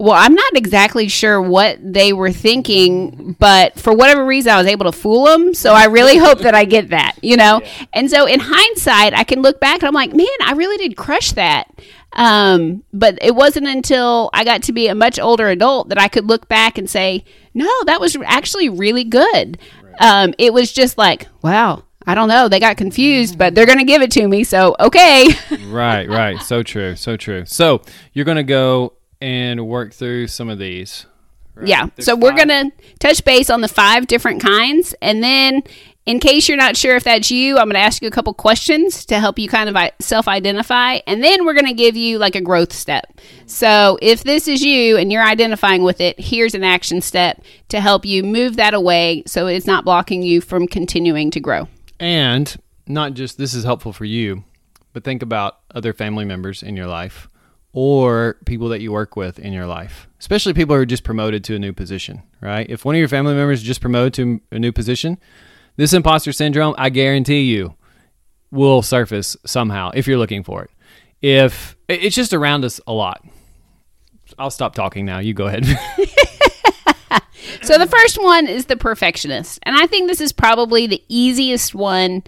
well, 0.00 0.14
I'm 0.14 0.34
not 0.34 0.54
exactly 0.54 1.08
sure 1.08 1.42
what 1.42 1.78
they 1.82 2.12
were 2.12 2.30
thinking, 2.30 3.34
but 3.40 3.78
for 3.80 3.92
whatever 3.92 4.24
reason, 4.24 4.52
I 4.52 4.58
was 4.58 4.68
able 4.68 4.84
to 4.84 4.96
fool 4.96 5.24
them. 5.24 5.54
So 5.54 5.72
I 5.72 5.86
really 5.86 6.16
hope 6.18 6.38
that 6.40 6.54
I 6.54 6.64
get 6.64 6.90
that, 6.90 7.16
you 7.20 7.36
know? 7.36 7.60
Yeah. 7.62 7.84
And 7.94 8.10
so 8.10 8.26
in 8.26 8.38
hindsight, 8.40 9.14
I 9.14 9.24
can 9.24 9.42
look 9.42 9.58
back 9.58 9.80
and 9.80 9.88
I'm 9.88 9.94
like, 9.94 10.14
man, 10.14 10.26
I 10.44 10.52
really 10.52 10.76
did 10.76 10.96
crush 10.96 11.32
that. 11.32 11.68
Um, 12.12 12.84
but 12.92 13.18
it 13.20 13.34
wasn't 13.34 13.66
until 13.66 14.30
I 14.32 14.44
got 14.44 14.62
to 14.64 14.72
be 14.72 14.86
a 14.86 14.94
much 14.94 15.18
older 15.18 15.48
adult 15.48 15.88
that 15.88 15.98
I 15.98 16.06
could 16.06 16.26
look 16.26 16.48
back 16.48 16.78
and 16.78 16.88
say, 16.88 17.24
no, 17.52 17.70
that 17.86 18.00
was 18.00 18.16
actually 18.24 18.68
really 18.68 19.04
good. 19.04 19.58
Right. 19.82 19.87
Um, 20.00 20.34
it 20.38 20.52
was 20.52 20.72
just 20.72 20.98
like, 20.98 21.26
wow, 21.42 21.84
I 22.06 22.14
don't 22.14 22.28
know. 22.28 22.48
They 22.48 22.60
got 22.60 22.76
confused, 22.76 23.38
but 23.38 23.54
they're 23.54 23.66
going 23.66 23.78
to 23.78 23.84
give 23.84 24.02
it 24.02 24.10
to 24.12 24.26
me. 24.26 24.44
So, 24.44 24.76
okay. 24.80 25.28
right, 25.66 26.08
right. 26.08 26.40
So 26.40 26.62
true. 26.62 26.96
So 26.96 27.16
true. 27.16 27.44
So, 27.44 27.82
you're 28.12 28.24
going 28.24 28.36
to 28.36 28.42
go 28.44 28.94
and 29.20 29.66
work 29.66 29.92
through 29.92 30.28
some 30.28 30.48
of 30.48 30.58
these. 30.58 31.06
Right? 31.54 31.68
Yeah. 31.68 31.88
There's 31.96 32.06
so, 32.06 32.14
we 32.14 32.22
we're 32.22 32.36
going 32.36 32.48
to 32.48 32.70
touch 32.98 33.24
base 33.24 33.50
on 33.50 33.60
the 33.60 33.68
five 33.68 34.06
different 34.06 34.40
kinds. 34.40 34.94
And 35.02 35.22
then, 35.22 35.62
in 36.08 36.20
case 36.20 36.48
you're 36.48 36.56
not 36.56 36.74
sure 36.74 36.96
if 36.96 37.04
that's 37.04 37.30
you, 37.30 37.58
I'm 37.58 37.66
going 37.66 37.74
to 37.74 37.80
ask 37.80 38.00
you 38.00 38.08
a 38.08 38.10
couple 38.10 38.32
questions 38.32 39.04
to 39.04 39.20
help 39.20 39.38
you 39.38 39.46
kind 39.46 39.68
of 39.68 39.76
self 40.00 40.26
identify. 40.26 41.00
And 41.06 41.22
then 41.22 41.44
we're 41.44 41.52
going 41.52 41.66
to 41.66 41.74
give 41.74 41.96
you 41.96 42.16
like 42.16 42.34
a 42.34 42.40
growth 42.40 42.72
step. 42.72 43.20
So, 43.44 43.98
if 44.00 44.24
this 44.24 44.48
is 44.48 44.62
you 44.62 44.96
and 44.96 45.12
you're 45.12 45.22
identifying 45.22 45.82
with 45.82 46.00
it, 46.00 46.18
here's 46.18 46.54
an 46.54 46.64
action 46.64 47.02
step 47.02 47.42
to 47.68 47.82
help 47.82 48.06
you 48.06 48.22
move 48.22 48.56
that 48.56 48.72
away 48.72 49.22
so 49.26 49.48
it's 49.48 49.66
not 49.66 49.84
blocking 49.84 50.22
you 50.22 50.40
from 50.40 50.66
continuing 50.66 51.30
to 51.30 51.40
grow. 51.40 51.68
And 52.00 52.56
not 52.86 53.12
just 53.12 53.36
this 53.36 53.52
is 53.52 53.64
helpful 53.64 53.92
for 53.92 54.06
you, 54.06 54.44
but 54.94 55.04
think 55.04 55.22
about 55.22 55.58
other 55.74 55.92
family 55.92 56.24
members 56.24 56.62
in 56.62 56.74
your 56.74 56.86
life 56.86 57.28
or 57.74 58.38
people 58.46 58.70
that 58.70 58.80
you 58.80 58.92
work 58.92 59.14
with 59.14 59.38
in 59.38 59.52
your 59.52 59.66
life, 59.66 60.08
especially 60.20 60.54
people 60.54 60.74
who 60.74 60.80
are 60.80 60.86
just 60.86 61.04
promoted 61.04 61.44
to 61.44 61.54
a 61.54 61.58
new 61.58 61.74
position, 61.74 62.22
right? 62.40 62.66
If 62.70 62.86
one 62.86 62.94
of 62.94 62.98
your 62.98 63.08
family 63.08 63.34
members 63.34 63.62
just 63.62 63.82
promoted 63.82 64.14
to 64.14 64.40
a 64.50 64.58
new 64.58 64.72
position, 64.72 65.18
this 65.78 65.94
imposter 65.94 66.32
syndrome, 66.32 66.74
I 66.76 66.90
guarantee 66.90 67.42
you, 67.42 67.74
will 68.50 68.82
surface 68.82 69.36
somehow 69.46 69.92
if 69.94 70.06
you're 70.06 70.18
looking 70.18 70.42
for 70.42 70.64
it. 70.64 70.70
If 71.22 71.76
it's 71.88 72.16
just 72.16 72.34
around 72.34 72.64
us 72.64 72.80
a 72.86 72.92
lot. 72.92 73.24
I'll 74.38 74.50
stop 74.50 74.74
talking 74.74 75.06
now. 75.06 75.20
You 75.20 75.34
go 75.34 75.46
ahead. 75.46 75.64
so 77.62 77.78
the 77.78 77.86
first 77.86 78.20
one 78.20 78.46
is 78.48 78.66
the 78.66 78.76
perfectionist. 78.76 79.60
And 79.62 79.76
I 79.76 79.86
think 79.86 80.08
this 80.08 80.20
is 80.20 80.32
probably 80.32 80.86
the 80.88 81.02
easiest 81.08 81.74
one 81.74 82.24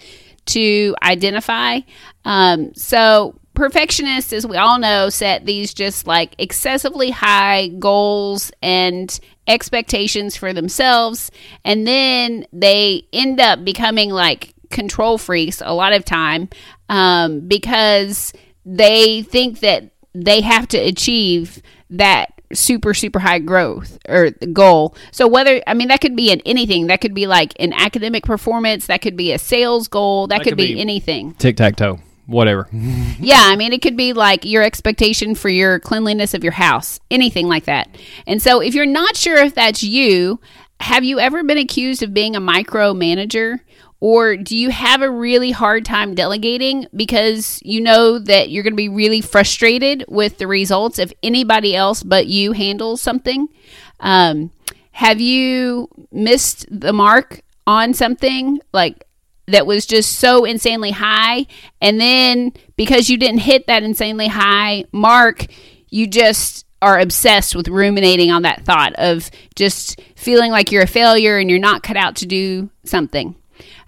to 0.47 0.95
identify. 1.03 1.81
Um, 2.25 2.73
so 2.75 3.35
perfectionists, 3.55 4.33
as 4.33 4.47
we 4.47 4.57
all 4.57 4.79
know, 4.79 5.09
set 5.11 5.45
these 5.45 5.75
just 5.75 6.07
like 6.07 6.35
excessively 6.39 7.11
high 7.11 7.69
goals 7.79 8.53
and 8.63 9.19
expectations 9.51 10.37
for 10.37 10.53
themselves. 10.53 11.31
And 11.65 11.87
then 11.87 12.47
they 12.53 13.07
end 13.13 13.41
up 13.41 13.65
becoming 13.65 14.11
like 14.11 14.55
control 14.71 15.19
freaks 15.19 15.61
a 15.65 15.75
lot 15.75 15.93
of 15.93 16.05
time 16.05 16.49
um, 16.89 17.41
because 17.41 18.33
they 18.65 19.23
think 19.23 19.61
that 19.61 19.91
they 20.15 20.41
have 20.41 20.69
to 20.69 20.79
achieve 20.79 21.61
that 21.91 22.33
super 22.53 22.95
super 22.95 23.21
high 23.21 23.39
growth 23.39 23.99
or 24.09 24.31
goal. 24.53 24.97
So 25.13 25.29
whether 25.29 25.63
i 25.69 25.75
mean 25.75 25.87
that 25.89 26.01
could 26.01 26.17
be 26.17 26.31
in 26.31 26.41
anything. 26.45 26.89
That 26.89 27.01
could 27.01 27.15
be 27.15 27.27
like 27.27 27.53
an 27.61 27.73
academic 27.73 28.25
performance. 28.25 28.87
That 28.87 29.03
could 29.03 29.17
be 29.17 29.33
a 29.33 29.39
sales 29.39 29.89
goal. 29.89 30.27
That, 30.27 30.39
that 30.39 30.45
could, 30.45 30.51
could, 30.53 30.59
be, 30.59 30.75
be 30.75 30.81
anything. 30.81 31.35
tic-tac-toe 31.35 32.01
whatever. 32.31 32.69
Yeah 33.21 33.43
i 33.43 33.57
mean 33.57 33.73
it 33.73 33.83
could 33.83 33.97
be 33.97 34.15
like 34.15 34.47
your 34.47 34.63
expectation 34.63 35.35
for 35.35 35.51
your 35.51 35.79
cleanliness 35.79 36.33
of 36.33 36.43
your 36.43 36.55
house 36.55 36.99
anything 37.11 37.49
like 37.49 37.65
that. 37.65 37.89
And 38.27 38.41
so 38.41 38.61
if 38.61 38.75
you're 38.75 38.87
not 38.87 39.17
sure 39.17 39.37
if 39.37 39.55
that's 39.55 39.83
you 39.83 40.41
have 40.81 41.05
you 41.05 41.21
ever 41.21 41.45
been 41.45 41.59
accused 41.59 42.03
of 42.03 42.15
being 42.15 42.35
a 42.35 42.41
micromanager? 42.41 43.61
Or 44.01 44.35
do 44.39 44.57
you 44.57 44.71
have 44.71 45.03
a 45.03 45.11
really 45.11 45.51
hard 45.51 45.85
time 45.85 46.15
delegating 46.15 46.87
because 46.97 47.61
you 47.63 47.83
know 47.83 48.19
that 48.19 48.49
you're 48.49 48.63
going 48.63 48.73
to 48.73 48.77
be 48.77 48.89
really 48.89 49.21
frustrated 49.21 50.07
with 50.09 50.39
the 50.39 50.47
results 50.47 50.99
if 50.99 51.13
anybody 51.23 51.77
else 51.77 52.03
but 52.03 52.27
you 52.27 52.53
handles 52.53 53.03
something? 53.03 53.49
Um, 54.01 54.53
have 54.93 55.21
you 55.21 55.89
missed 56.11 56.67
the 56.71 56.95
mark 56.95 57.43
on 57.67 57.93
something? 57.93 58.61
Like 58.73 59.07
that 59.47 59.67
was 59.67 59.87
just 59.87 60.17
so 60.17 60.45
insanely 60.45 60.91
high? 60.91 61.47
And 61.81 62.01
then 62.01 62.53
because 62.77 63.11
you 63.11 63.17
didn't 63.17 63.41
hit 63.41 63.67
that 63.67 63.83
insanely 63.83 64.29
high 64.29 64.85
mark, 64.93 65.47
you 65.89 66.07
just 66.07 66.67
are 66.83 66.99
obsessed 66.99 67.55
with 67.55 67.69
ruminating 67.69 68.31
on 68.31 68.43
that 68.43 68.65
thought 68.65 68.95
of 68.95 69.31
just 69.55 70.01
feeling 70.17 70.51
like 70.51 70.73
you're 70.73 70.83
a 70.83 70.87
failure 70.87 71.37
and 71.39 71.51
you're 71.51 71.59
not 71.59 71.83
cut 71.83 71.97
out 71.97 72.17
to 72.17 72.27
do 72.27 72.71
something. 72.85 73.35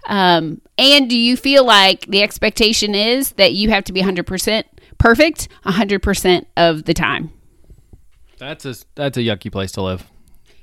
Um, 0.07 0.61
and 0.77 1.09
do 1.09 1.17
you 1.17 1.37
feel 1.37 1.65
like 1.65 2.05
the 2.07 2.21
expectation 2.21 2.93
is 2.93 3.31
that 3.33 3.53
you 3.53 3.69
have 3.69 3.85
to 3.85 3.93
be 3.93 4.01
100% 4.01 4.63
perfect 4.97 5.47
100% 5.65 6.45
of 6.57 6.83
the 6.83 6.93
time? 6.93 7.31
That's 8.37 8.65
a 8.65 8.75
that's 8.95 9.17
a 9.17 9.21
yucky 9.21 9.51
place 9.51 9.71
to 9.73 9.81
live. 9.81 10.05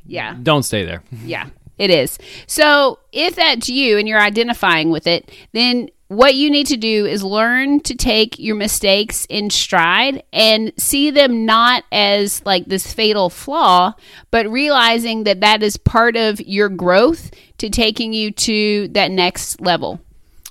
Yeah. 0.04 0.36
Don't 0.42 0.64
stay 0.64 0.84
there. 0.84 1.02
Yeah, 1.24 1.48
it 1.80 1.90
is. 1.90 2.18
So, 2.46 2.98
if 3.10 3.34
that's 3.36 3.68
you 3.68 3.96
and 3.96 4.06
you're 4.06 4.20
identifying 4.20 4.90
with 4.90 5.06
it, 5.06 5.32
then 5.52 5.88
what 6.08 6.34
you 6.34 6.50
need 6.50 6.66
to 6.66 6.76
do 6.76 7.06
is 7.06 7.22
learn 7.22 7.80
to 7.80 7.94
take 7.94 8.38
your 8.38 8.56
mistakes 8.56 9.26
in 9.30 9.48
stride 9.48 10.22
and 10.32 10.72
see 10.76 11.10
them 11.10 11.46
not 11.46 11.84
as 11.90 12.44
like 12.44 12.66
this 12.66 12.92
fatal 12.92 13.30
flaw, 13.30 13.94
but 14.30 14.46
realizing 14.50 15.24
that 15.24 15.40
that 15.40 15.62
is 15.62 15.76
part 15.76 16.16
of 16.16 16.40
your 16.40 16.68
growth 16.68 17.30
to 17.58 17.70
taking 17.70 18.12
you 18.12 18.30
to 18.32 18.88
that 18.88 19.10
next 19.10 19.60
level. 19.60 20.00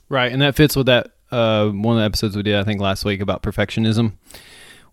Right. 0.07 0.31
And 0.31 0.41
that 0.41 0.55
fits 0.55 0.75
with 0.75 0.87
that 0.87 1.11
uh, 1.29 1.69
one 1.69 1.97
of 1.97 2.01
the 2.01 2.05
episodes 2.05 2.35
we 2.35 2.41
did, 2.41 2.55
I 2.55 2.63
think, 2.63 2.81
last 2.81 3.05
week 3.05 3.21
about 3.21 3.43
perfectionism 3.43 4.13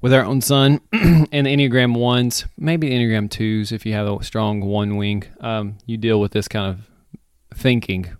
with 0.01 0.13
our 0.13 0.25
own 0.25 0.41
son 0.41 0.81
and 0.93 1.27
the 1.47 1.57
Enneagram 1.57 1.97
ones, 1.97 2.45
maybe 2.57 2.89
the 2.89 2.95
Enneagram 2.95 3.31
twos, 3.31 3.73
if 3.73 3.87
you 3.87 3.93
have 3.93 4.07
a 4.07 4.23
strong 4.23 4.61
one 4.61 4.97
wing, 4.97 5.25
um, 5.41 5.79
you 5.87 5.97
deal 5.97 6.21
with 6.21 6.33
this 6.33 6.49
kind 6.49 6.71
of 6.71 7.59
thinking 7.59 8.17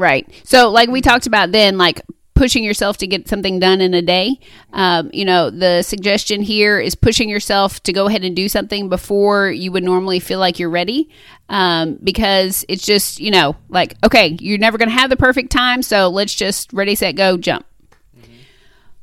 Right. 0.00 0.26
So, 0.44 0.70
like 0.70 0.88
we 0.88 1.02
talked 1.02 1.26
about 1.26 1.52
then, 1.52 1.76
like 1.76 2.00
pushing 2.34 2.64
yourself 2.64 2.96
to 2.96 3.06
get 3.06 3.28
something 3.28 3.58
done 3.58 3.82
in 3.82 3.92
a 3.92 4.00
day. 4.00 4.40
Um, 4.72 5.10
you 5.12 5.26
know, 5.26 5.50
the 5.50 5.82
suggestion 5.82 6.40
here 6.40 6.80
is 6.80 6.94
pushing 6.94 7.28
yourself 7.28 7.82
to 7.82 7.92
go 7.92 8.06
ahead 8.06 8.24
and 8.24 8.34
do 8.34 8.48
something 8.48 8.88
before 8.88 9.50
you 9.50 9.70
would 9.72 9.84
normally 9.84 10.18
feel 10.18 10.38
like 10.38 10.58
you're 10.58 10.70
ready. 10.70 11.10
Um, 11.50 11.98
because 12.02 12.64
it's 12.66 12.86
just, 12.86 13.20
you 13.20 13.30
know, 13.30 13.56
like, 13.68 13.94
okay, 14.02 14.38
you're 14.40 14.56
never 14.56 14.78
going 14.78 14.88
to 14.88 14.94
have 14.94 15.10
the 15.10 15.18
perfect 15.18 15.52
time. 15.52 15.82
So 15.82 16.08
let's 16.08 16.34
just 16.34 16.72
ready, 16.72 16.94
set, 16.94 17.14
go, 17.14 17.36
jump. 17.36 17.66
Mm-hmm. 18.18 18.32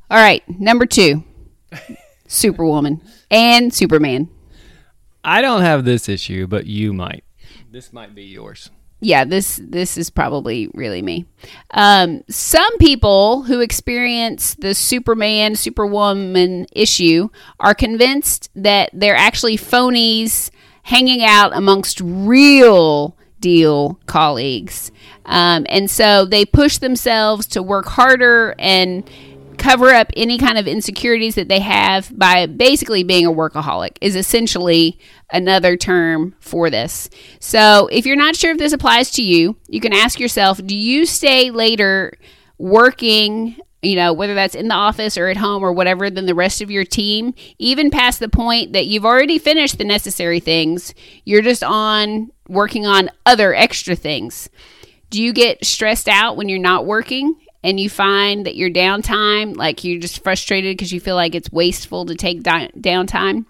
All 0.10 0.18
right. 0.18 0.42
Number 0.60 0.88
two 0.88 1.24
Superwoman 2.28 3.02
and 3.30 3.74
Superman. 3.74 4.30
I 5.24 5.42
don't 5.42 5.62
have 5.62 5.86
this 5.86 6.08
issue, 6.08 6.48
but 6.48 6.66
you 6.66 6.94
might. 6.94 7.24
This 7.70 7.92
might 7.92 8.16
be 8.16 8.24
yours 8.24 8.70
yeah, 9.00 9.26
this 9.26 9.62
this 9.64 9.98
is 9.98 10.10
probably 10.10 10.70
really 10.74 11.02
me. 11.02 11.26
Um, 11.72 12.24
some 12.30 12.78
people 12.80 13.44
who 13.44 13.60
experience 13.60 14.56
the 14.56 14.74
Superman 14.74 15.56
Superwoman 15.56 16.66
issue 16.72 17.30
are 17.60 17.76
convinced 17.76 18.50
that 18.56 18.90
they're 18.94 19.16
actually 19.16 19.58
phonies 19.58 20.50
hanging 20.84 21.24
out 21.24 21.56
amongst 21.56 22.02
real 22.02 23.16
deal 23.40 24.00
colleagues, 24.08 24.92
um, 25.26 25.68
and 25.70 25.92
so 25.92 26.26
they 26.26 26.44
push 26.44 26.80
themselves 26.80 27.46
to 27.48 27.62
work 27.62 27.86
harder 27.86 28.56
and 28.58 29.08
cover 29.68 29.90
up 29.90 30.10
any 30.16 30.38
kind 30.38 30.58
of 30.58 30.66
insecurities 30.66 31.36
that 31.36 31.50
they 31.50 31.60
have 31.60 32.18
by 32.18 32.46
basically 32.46 33.04
being 33.04 33.26
a 33.26 33.32
workaholic 33.32 33.98
is 34.00 34.16
essentially 34.16 34.98
another 35.34 35.76
term 35.76 36.34
for 36.40 36.70
this. 36.70 37.10
So, 37.42 37.90
if 37.92 38.06
you're 38.06 38.16
not 38.16 38.38
sure 38.38 38.52
if 38.52 38.60
this 38.60 38.72
applies 38.72 39.12
to 39.12 39.22
you, 39.22 39.58
you 39.68 39.82
can 39.82 39.92
ask 39.92 40.22
yourself, 40.22 40.66
do 40.66 40.74
you 40.74 41.06
stay 41.06 41.52
later 41.52 42.18
working 42.58 43.58
you 43.84 43.96
know, 43.96 44.12
whether 44.12 44.34
that's 44.34 44.56
in 44.56 44.70
the 44.70 44.76
office 44.76 45.18
or 45.18 45.28
at 45.28 45.38
home 45.38 45.64
or 45.64 45.72
whatever, 45.72 46.10
than 46.10 46.26
the 46.26 46.34
rest 46.34 46.62
of 46.62 46.72
your 46.72 46.84
team, 46.84 47.34
even 47.60 47.92
past 47.92 48.20
the 48.20 48.28
point 48.28 48.74
that 48.74 48.88
you've 48.88 49.06
already 49.06 49.38
finished 49.38 49.78
the 49.78 49.84
necessary 49.84 50.40
things, 50.40 50.96
you're 51.26 51.44
just 51.44 51.64
on 51.64 52.32
working 52.50 52.88
on 52.88 53.12
other 53.26 53.54
extra 53.54 53.96
things. 53.96 54.50
Do 55.12 55.22
you 55.22 55.32
get 55.32 55.64
stressed 55.64 56.10
out 56.10 56.38
when 56.38 56.50
you're 56.50 56.58
not 56.58 56.88
working? 56.88 57.36
And 57.68 57.82
you 57.82 57.90
find 57.90 58.46
that 58.46 58.56
your 58.56 58.70
downtime, 58.70 59.58
like 59.58 59.84
you're 59.84 60.00
just 60.00 60.24
frustrated 60.24 60.78
because 60.78 60.94
you 60.94 61.02
feel 61.02 61.16
like 61.16 61.36
it's 61.36 61.52
wasteful 61.52 62.06
to 62.06 62.16
take 62.16 62.42
di- 62.42 62.72
downtime, 62.80 63.46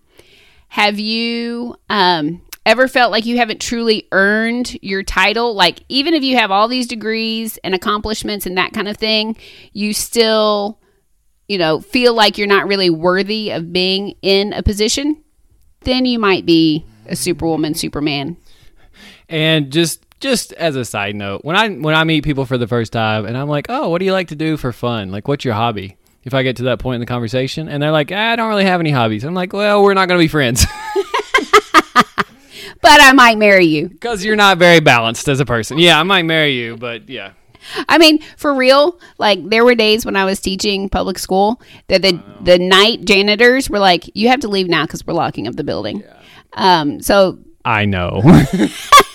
have 0.70 0.98
you 1.00 1.76
um, 1.92 2.42
ever 2.66 2.88
felt 2.88 3.12
like 3.12 3.28
you 3.28 3.38
haven't 3.38 3.62
truly 3.62 4.08
earned 4.12 4.76
your 4.82 5.04
title? 5.04 5.54
Like, 5.54 5.84
even 5.88 6.16
if 6.16 6.24
you 6.24 6.36
have 6.36 6.50
all 6.50 6.68
these 6.68 6.88
degrees 6.88 7.60
and 7.64 7.76
accomplishments 7.76 8.48
and 8.48 8.58
that 8.58 8.74
kind 8.74 8.88
of 8.88 8.98
thing, 8.98 9.38
you 9.72 9.94
still, 9.94 10.80
you 11.48 11.60
know, 11.60 11.80
feel 11.80 12.16
like 12.16 12.40
you're 12.40 12.48
not 12.48 12.68
really 12.68 12.90
worthy 12.90 13.52
of 13.52 13.72
being 13.72 14.16
in 14.24 14.52
a 14.52 14.64
position? 14.64 15.24
Then 15.82 16.06
you 16.06 16.18
might 16.18 16.44
be 16.44 16.88
a 17.06 17.16
superwoman, 17.16 17.76
superman. 17.76 18.36
And 19.30 19.72
just 19.72 20.07
just 20.20 20.54
as 20.54 20.76
a 20.76 20.84
side 20.84 21.16
note, 21.16 21.44
when 21.44 21.56
I 21.56 21.70
when 21.70 21.96
I 21.96 22.04
meet 22.04 22.24
people 22.24 22.46
for 22.46 22.58
the 22.58 22.68
first 22.68 22.92
time 22.92 23.26
and 23.26 23.38
I'm 23.38 23.48
like, 23.48 23.68
"Oh, 23.70 23.90
what 23.90 24.00
do 24.00 24.06
you 24.06 24.14
like 24.14 24.30
to 24.30 24.36
do 24.36 24.58
for 24.58 24.72
fun? 24.72 25.12
Like 25.12 25.28
what's 25.28 25.46
your 25.46 25.54
hobby?" 25.54 25.98
If 26.24 26.34
I 26.34 26.44
get 26.44 26.58
to 26.58 26.64
that 26.64 26.80
point 26.80 26.96
in 26.96 27.00
the 27.00 27.06
conversation 27.06 27.70
and 27.70 27.82
they're 27.82 27.92
like, 27.92 28.12
ah, 28.12 28.32
"I 28.32 28.36
don't 28.36 28.50
really 28.50 28.66
have 28.66 28.80
any 28.80 28.92
hobbies." 28.92 29.24
I'm 29.24 29.34
like, 29.34 29.54
"Well, 29.54 29.84
we're 29.84 29.94
not 29.94 30.08
going 30.08 30.20
to 30.20 30.24
be 30.24 30.28
friends." 30.28 30.66
but 31.94 33.02
I 33.02 33.14
might 33.14 33.38
marry 33.38 33.66
you 33.66 33.90
cuz 34.02 34.26
you're 34.26 34.36
not 34.36 34.58
very 34.58 34.80
balanced 34.80 35.28
as 35.30 35.40
a 35.40 35.46
person. 35.46 35.78
Yeah, 35.78 36.00
I 36.00 36.04
might 36.04 36.24
marry 36.24 36.54
you, 36.54 36.78
but 36.78 37.08
yeah. 37.10 37.32
I 37.90 37.98
mean, 37.98 38.20
for 38.38 38.54
real, 38.54 39.00
like 39.18 39.50
there 39.50 39.66
were 39.66 39.76
days 39.76 40.06
when 40.06 40.16
I 40.16 40.26
was 40.26 40.40
teaching 40.40 40.90
public 40.90 41.20
school 41.20 41.62
that 41.88 42.02
the 42.02 42.20
the 42.42 42.58
night 42.58 43.06
janitors 43.06 43.70
were 43.70 43.80
like, 43.80 44.10
"You 44.16 44.30
have 44.30 44.40
to 44.42 44.48
leave 44.48 44.68
now 44.68 44.86
because 44.86 45.06
we're 45.06 45.14
locking 45.14 45.48
up 45.48 45.56
the 45.56 45.64
building." 45.64 46.02
Yeah. 46.02 46.14
Um, 46.54 47.02
so 47.02 47.40
I 47.64 47.86
know. 47.86 48.22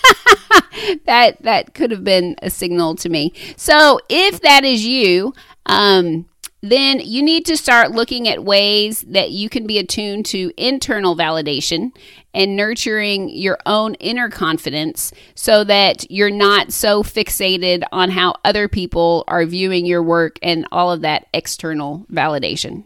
that 1.05 1.41
that 1.41 1.73
could 1.73 1.91
have 1.91 2.03
been 2.03 2.35
a 2.41 2.49
signal 2.49 2.95
to 2.95 3.09
me. 3.09 3.33
So 3.57 3.99
if 4.09 4.41
that 4.41 4.63
is 4.63 4.85
you, 4.85 5.33
um, 5.65 6.25
then 6.63 7.01
you 7.01 7.21
need 7.21 7.45
to 7.45 7.57
start 7.57 7.91
looking 7.91 8.25
at 8.25 8.45
ways 8.45 9.01
that 9.01 9.31
you 9.31 9.49
can 9.49 9.67
be 9.67 9.77
attuned 9.77 10.25
to 10.27 10.53
internal 10.55 11.13
validation 11.13 11.91
and 12.33 12.55
nurturing 12.55 13.27
your 13.29 13.57
own 13.65 13.95
inner 13.95 14.29
confidence 14.29 15.11
so 15.35 15.65
that 15.65 16.09
you're 16.09 16.29
not 16.29 16.71
so 16.71 17.03
fixated 17.03 17.83
on 17.91 18.11
how 18.11 18.35
other 18.45 18.69
people 18.69 19.25
are 19.27 19.45
viewing 19.45 19.85
your 19.85 20.01
work 20.01 20.39
and 20.41 20.65
all 20.71 20.89
of 20.89 21.01
that 21.01 21.27
external 21.33 22.05
validation. 22.09 22.85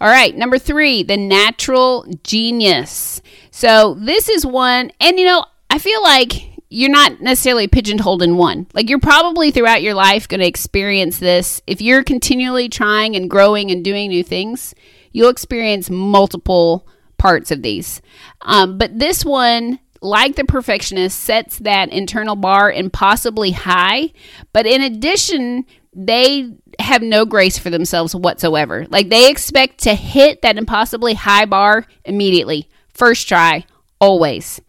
All 0.00 0.08
right, 0.08 0.36
number 0.36 0.58
three, 0.58 1.02
the 1.02 1.16
natural 1.16 2.06
genius. 2.22 3.22
So, 3.50 3.94
this 3.94 4.28
is 4.28 4.44
one, 4.44 4.92
and 5.00 5.18
you 5.18 5.24
know, 5.24 5.46
I 5.70 5.78
feel 5.78 6.02
like 6.02 6.56
you're 6.68 6.90
not 6.90 7.20
necessarily 7.20 7.68
pigeonholed 7.68 8.22
in 8.22 8.36
one. 8.36 8.66
Like 8.74 8.90
you're 8.90 8.98
probably 8.98 9.50
throughout 9.50 9.82
your 9.82 9.94
life 9.94 10.26
going 10.26 10.40
to 10.40 10.46
experience 10.46 11.18
this. 11.18 11.62
If 11.66 11.80
you're 11.80 12.02
continually 12.02 12.68
trying 12.68 13.14
and 13.14 13.30
growing 13.30 13.70
and 13.70 13.84
doing 13.84 14.08
new 14.08 14.24
things, 14.24 14.74
you'll 15.12 15.30
experience 15.30 15.88
multiple 15.88 16.86
parts 17.18 17.50
of 17.50 17.62
these. 17.62 18.02
Um, 18.42 18.78
but 18.78 18.98
this 18.98 19.24
one, 19.24 19.78
like 20.02 20.36
the 20.36 20.44
perfectionist, 20.44 21.20
sets 21.20 21.58
that 21.60 21.90
internal 21.90 22.36
bar 22.36 22.70
impossibly 22.70 23.52
high. 23.52 24.12
But 24.52 24.66
in 24.66 24.82
addition, 24.82 25.66
they 25.94 26.52
have 26.78 27.00
no 27.00 27.24
grace 27.24 27.58
for 27.58 27.70
themselves 27.70 28.14
whatsoever. 28.14 28.86
Like 28.90 29.08
they 29.08 29.30
expect 29.30 29.78
to 29.84 29.94
hit 29.94 30.42
that 30.42 30.58
impossibly 30.58 31.14
high 31.14 31.46
bar 31.46 31.86
immediately, 32.04 32.68
first 32.92 33.28
try, 33.28 33.64
always. 34.00 34.60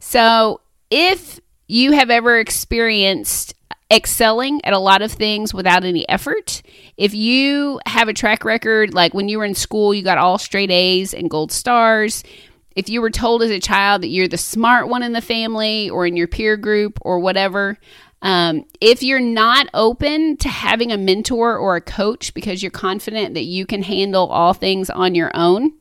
So 0.00 0.60
if 0.90 1.38
you 1.68 1.92
have 1.92 2.10
ever 2.10 2.38
experienced 2.38 3.54
excelling 3.92 4.64
at 4.64 4.72
a 4.72 4.78
lot 4.78 5.02
of 5.02 5.12
things 5.12 5.54
without 5.54 5.84
any 5.84 6.08
effort, 6.08 6.62
if 6.96 7.14
you 7.14 7.80
have 7.86 8.08
a 8.08 8.12
track 8.12 8.44
record, 8.44 8.94
like 8.94 9.14
when 9.14 9.28
you 9.28 9.38
were 9.38 9.44
in 9.44 9.54
school, 9.54 9.94
you 9.94 10.02
got 10.02 10.18
all 10.18 10.38
straight 10.38 10.70
A's 10.70 11.14
and 11.14 11.30
gold 11.30 11.52
stars, 11.52 12.24
if 12.76 12.88
you 12.88 13.00
were 13.00 13.10
told 13.10 13.42
as 13.42 13.50
a 13.50 13.60
child 13.60 14.02
that 14.02 14.08
you're 14.08 14.28
the 14.28 14.38
smart 14.38 14.88
one 14.88 15.02
in 15.02 15.12
the 15.12 15.20
family 15.20 15.90
or 15.90 16.06
in 16.06 16.16
your 16.16 16.28
peer 16.28 16.56
group 16.56 16.98
or 17.02 17.18
whatever, 17.18 17.76
um, 18.22 18.64
if 18.80 19.02
you're 19.02 19.20
not 19.20 19.68
open 19.74 20.36
to 20.38 20.48
having 20.48 20.92
a 20.92 20.96
mentor 20.96 21.56
or 21.56 21.76
a 21.76 21.80
coach 21.80 22.32
because 22.32 22.62
you're 22.62 22.70
confident 22.70 23.34
that 23.34 23.44
you 23.44 23.66
can 23.66 23.82
handle 23.82 24.28
all 24.28 24.54
things 24.54 24.88
on 24.88 25.14
your 25.14 25.30
own, 25.34 25.72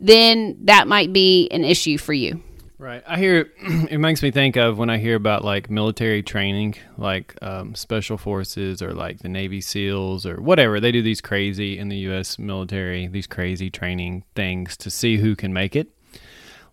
then 0.00 0.56
that 0.64 0.88
might 0.88 1.12
be 1.12 1.48
an 1.50 1.64
issue 1.64 1.96
for 1.96 2.12
you. 2.12 2.42
Right. 2.78 3.02
I 3.06 3.16
hear 3.16 3.50
it 3.90 3.98
makes 3.98 4.22
me 4.22 4.30
think 4.30 4.56
of 4.56 4.76
when 4.76 4.90
I 4.90 4.98
hear 4.98 5.16
about 5.16 5.44
like 5.44 5.70
military 5.70 6.22
training, 6.22 6.74
like 6.98 7.34
um, 7.40 7.74
special 7.74 8.18
forces 8.18 8.82
or 8.82 8.92
like 8.92 9.20
the 9.20 9.30
Navy 9.30 9.62
SEALs 9.62 10.26
or 10.26 10.42
whatever. 10.42 10.78
They 10.78 10.92
do 10.92 11.00
these 11.00 11.22
crazy 11.22 11.78
in 11.78 11.88
the 11.88 11.96
U.S. 11.98 12.38
military, 12.38 13.06
these 13.06 13.26
crazy 13.26 13.70
training 13.70 14.24
things 14.34 14.76
to 14.78 14.90
see 14.90 15.16
who 15.16 15.34
can 15.34 15.54
make 15.54 15.74
it. 15.74 15.88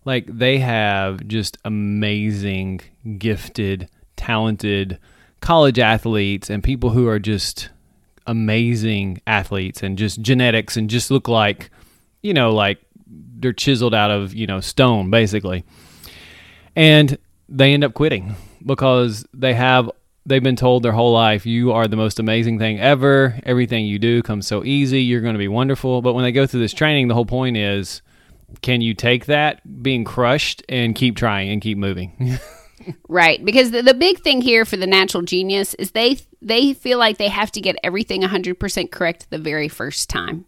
Like 0.04 0.26
they 0.26 0.58
have 0.58 1.26
just 1.26 1.56
amazing, 1.64 2.82
gifted, 3.16 3.88
talented 4.16 4.98
college 5.40 5.78
athletes 5.78 6.50
and 6.50 6.62
people 6.62 6.90
who 6.90 7.08
are 7.08 7.18
just 7.18 7.70
amazing 8.26 9.22
athletes 9.26 9.82
and 9.82 9.96
just 9.96 10.20
genetics 10.20 10.76
and 10.76 10.90
just 10.90 11.10
look 11.10 11.28
like, 11.28 11.70
you 12.22 12.34
know, 12.34 12.52
like 12.52 12.78
they're 13.06 13.54
chiseled 13.54 13.94
out 13.94 14.10
of, 14.10 14.34
you 14.34 14.46
know, 14.46 14.60
stone 14.60 15.08
basically 15.08 15.64
and 16.76 17.18
they 17.48 17.72
end 17.72 17.84
up 17.84 17.94
quitting 17.94 18.34
because 18.64 19.24
they 19.32 19.54
have 19.54 19.90
they've 20.26 20.42
been 20.42 20.56
told 20.56 20.82
their 20.82 20.92
whole 20.92 21.12
life 21.12 21.44
you 21.44 21.72
are 21.72 21.86
the 21.86 21.96
most 21.96 22.18
amazing 22.18 22.58
thing 22.58 22.80
ever. 22.80 23.38
Everything 23.44 23.86
you 23.86 23.98
do 23.98 24.22
comes 24.22 24.46
so 24.46 24.64
easy. 24.64 25.02
You're 25.02 25.20
going 25.20 25.34
to 25.34 25.38
be 25.38 25.48
wonderful. 25.48 26.00
But 26.02 26.14
when 26.14 26.24
they 26.24 26.32
go 26.32 26.46
through 26.46 26.60
this 26.60 26.72
training 26.72 27.08
the 27.08 27.14
whole 27.14 27.26
point 27.26 27.56
is 27.56 28.02
can 28.62 28.80
you 28.80 28.94
take 28.94 29.26
that 29.26 29.82
being 29.82 30.04
crushed 30.04 30.62
and 30.68 30.94
keep 30.94 31.16
trying 31.16 31.50
and 31.50 31.60
keep 31.60 31.78
moving? 31.78 32.38
Right 33.08 33.42
because 33.42 33.70
the, 33.70 33.82
the 33.82 33.94
big 33.94 34.20
thing 34.20 34.42
here 34.42 34.64
for 34.64 34.76
the 34.76 34.86
natural 34.86 35.22
genius 35.22 35.72
is 35.74 35.92
they 35.92 36.18
they 36.42 36.74
feel 36.74 36.98
like 36.98 37.16
they 37.16 37.28
have 37.28 37.50
to 37.52 37.60
get 37.60 37.76
everything 37.82 38.20
100% 38.20 38.90
correct 38.90 39.30
the 39.30 39.38
very 39.38 39.68
first 39.68 40.10
time. 40.10 40.44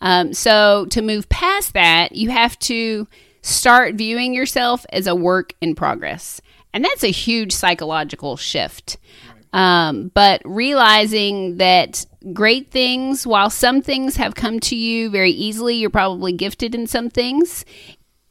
Um, 0.00 0.32
so 0.32 0.86
to 0.86 1.02
move 1.02 1.28
past 1.28 1.74
that 1.74 2.14
you 2.14 2.30
have 2.30 2.58
to 2.60 3.06
start 3.44 3.94
viewing 3.96 4.32
yourself 4.32 4.86
as 4.90 5.06
a 5.06 5.14
work 5.14 5.54
in 5.60 5.74
progress. 5.74 6.40
And 6.72 6.84
that's 6.84 7.04
a 7.04 7.10
huge 7.10 7.52
psychological 7.52 8.36
shift. 8.36 8.96
Um, 9.52 10.10
but 10.14 10.40
realizing 10.44 11.58
that 11.58 12.06
great 12.32 12.70
things, 12.70 13.26
while 13.26 13.50
some 13.50 13.82
things 13.82 14.16
have 14.16 14.34
come 14.34 14.58
to 14.60 14.74
you 14.74 15.10
very 15.10 15.30
easily, 15.30 15.76
you're 15.76 15.90
probably 15.90 16.32
gifted 16.32 16.74
in 16.74 16.86
some 16.86 17.10
things, 17.10 17.64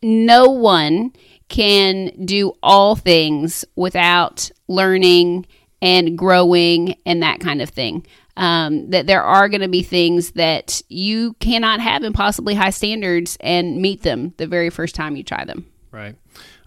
no 0.02 0.50
one 0.50 1.14
can 1.48 2.26
do 2.26 2.54
all 2.64 2.96
things 2.96 3.64
without 3.76 4.50
learning 4.68 5.46
and 5.82 6.18
growing 6.18 6.98
and 7.06 7.22
that 7.22 7.40
kind 7.40 7.62
of 7.62 7.70
thing. 7.70 8.06
Um, 8.36 8.90
that 8.90 9.06
there 9.06 9.22
are 9.22 9.48
going 9.48 9.62
to 9.62 9.68
be 9.68 9.84
things 9.84 10.32
that 10.32 10.82
you 10.90 11.34
cannot 11.34 11.80
have 11.80 12.04
impossibly 12.04 12.56
high 12.56 12.72
standards 12.72 13.38
and 13.40 13.80
meet 13.80 14.02
them 14.02 14.34
the 14.38 14.48
very 14.48 14.72
first 14.72 14.96
time 14.96 15.16
you 15.16 15.24
try 15.24 15.46
them. 15.46 15.68
Right. 15.92 16.16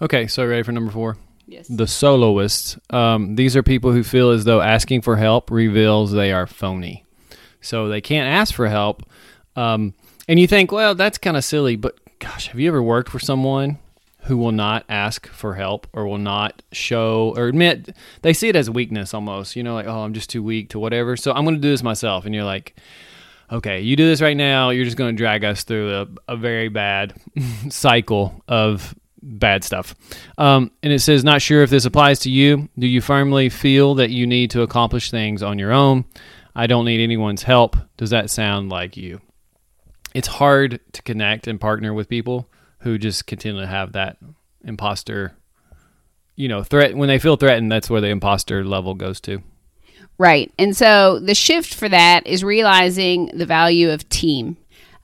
Okay, 0.00 0.28
so 0.28 0.46
ready 0.46 0.62
for 0.62 0.70
number 0.70 0.92
four? 0.92 1.16
Yes. 1.46 1.66
The 1.68 1.86
soloists. 1.86 2.78
Um, 2.90 3.34
these 3.34 3.56
are 3.56 3.62
people 3.64 3.90
who 3.90 4.04
feel 4.04 4.30
as 4.30 4.44
though 4.44 4.60
asking 4.60 5.02
for 5.02 5.16
help 5.16 5.50
reveals 5.50 6.12
they 6.12 6.32
are 6.32 6.46
phony. 6.46 7.04
So 7.60 7.88
they 7.88 8.00
can't 8.00 8.28
ask 8.28 8.54
for 8.54 8.68
help. 8.68 9.02
Um, 9.56 9.94
and 10.28 10.38
you 10.38 10.46
think, 10.46 10.70
well, 10.70 10.94
that's 10.94 11.18
kind 11.18 11.36
of 11.36 11.44
silly, 11.44 11.74
but 11.74 11.98
gosh, 12.18 12.48
have 12.48 12.60
you 12.60 12.68
ever 12.68 12.82
worked 12.82 13.10
for 13.10 13.18
someone 13.18 13.78
who 14.26 14.36
will 14.36 14.52
not 14.52 14.84
ask 14.88 15.26
for 15.28 15.54
help 15.54 15.86
or 15.92 16.06
will 16.06 16.18
not 16.18 16.62
show 16.72 17.32
or 17.36 17.46
admit 17.46 17.94
they 18.22 18.32
see 18.32 18.48
it 18.48 18.56
as 18.56 18.68
weakness 18.68 19.14
almost 19.14 19.54
you 19.54 19.62
know 19.62 19.74
like 19.74 19.86
oh 19.86 20.00
i'm 20.00 20.14
just 20.14 20.30
too 20.30 20.42
weak 20.42 20.68
to 20.70 20.78
whatever. 20.78 21.16
So 21.16 21.32
i'm 21.32 21.44
going 21.44 21.56
to 21.56 21.60
do 21.60 21.70
this 21.70 21.82
myself 21.82 22.26
and 22.26 22.34
you're 22.34 22.44
like 22.44 22.76
okay 23.50 23.80
you 23.80 23.94
do 23.94 24.06
this 24.06 24.20
right 24.20 24.36
now 24.36 24.70
you're 24.70 24.84
just 24.84 24.96
going 24.96 25.14
to 25.14 25.16
drag 25.16 25.44
us 25.44 25.62
through 25.62 25.94
a, 25.94 26.32
a 26.32 26.36
very 26.36 26.68
bad 26.68 27.14
cycle 27.70 28.42
of 28.48 28.94
bad 29.22 29.64
stuff. 29.64 29.94
Um, 30.38 30.70
and 30.82 30.92
it 30.92 31.00
says 31.00 31.24
not 31.24 31.42
sure 31.42 31.62
if 31.62 31.70
this 31.70 31.84
applies 31.84 32.20
to 32.20 32.30
you. 32.30 32.68
Do 32.78 32.86
you 32.86 33.00
firmly 33.00 33.48
feel 33.48 33.94
that 33.96 34.10
you 34.10 34.26
need 34.26 34.50
to 34.52 34.62
accomplish 34.62 35.10
things 35.10 35.42
on 35.42 35.58
your 35.58 35.72
own? 35.72 36.04
I 36.54 36.66
don't 36.66 36.84
need 36.84 37.02
anyone's 37.02 37.42
help. 37.42 37.76
Does 37.96 38.10
that 38.10 38.30
sound 38.30 38.70
like 38.70 38.96
you? 38.96 39.20
It's 40.14 40.28
hard 40.28 40.80
to 40.92 41.02
connect 41.02 41.46
and 41.46 41.60
partner 41.60 41.92
with 41.92 42.08
people 42.08 42.48
who 42.86 42.98
just 42.98 43.26
continue 43.26 43.60
to 43.60 43.66
have 43.66 43.92
that 43.92 44.16
imposter 44.64 45.34
you 46.34 46.48
know 46.48 46.62
threat 46.62 46.96
when 46.96 47.08
they 47.08 47.18
feel 47.18 47.36
threatened 47.36 47.70
that's 47.70 47.90
where 47.90 48.00
the 48.00 48.08
imposter 48.08 48.64
level 48.64 48.94
goes 48.94 49.20
to 49.20 49.42
Right. 50.18 50.52
And 50.58 50.76
so 50.76 51.18
the 51.18 51.34
shift 51.34 51.74
for 51.74 51.88
that 51.88 52.26
is 52.26 52.42
realizing 52.42 53.26
the 53.34 53.46
value 53.46 53.90
of 53.90 54.08
team. 54.08 54.56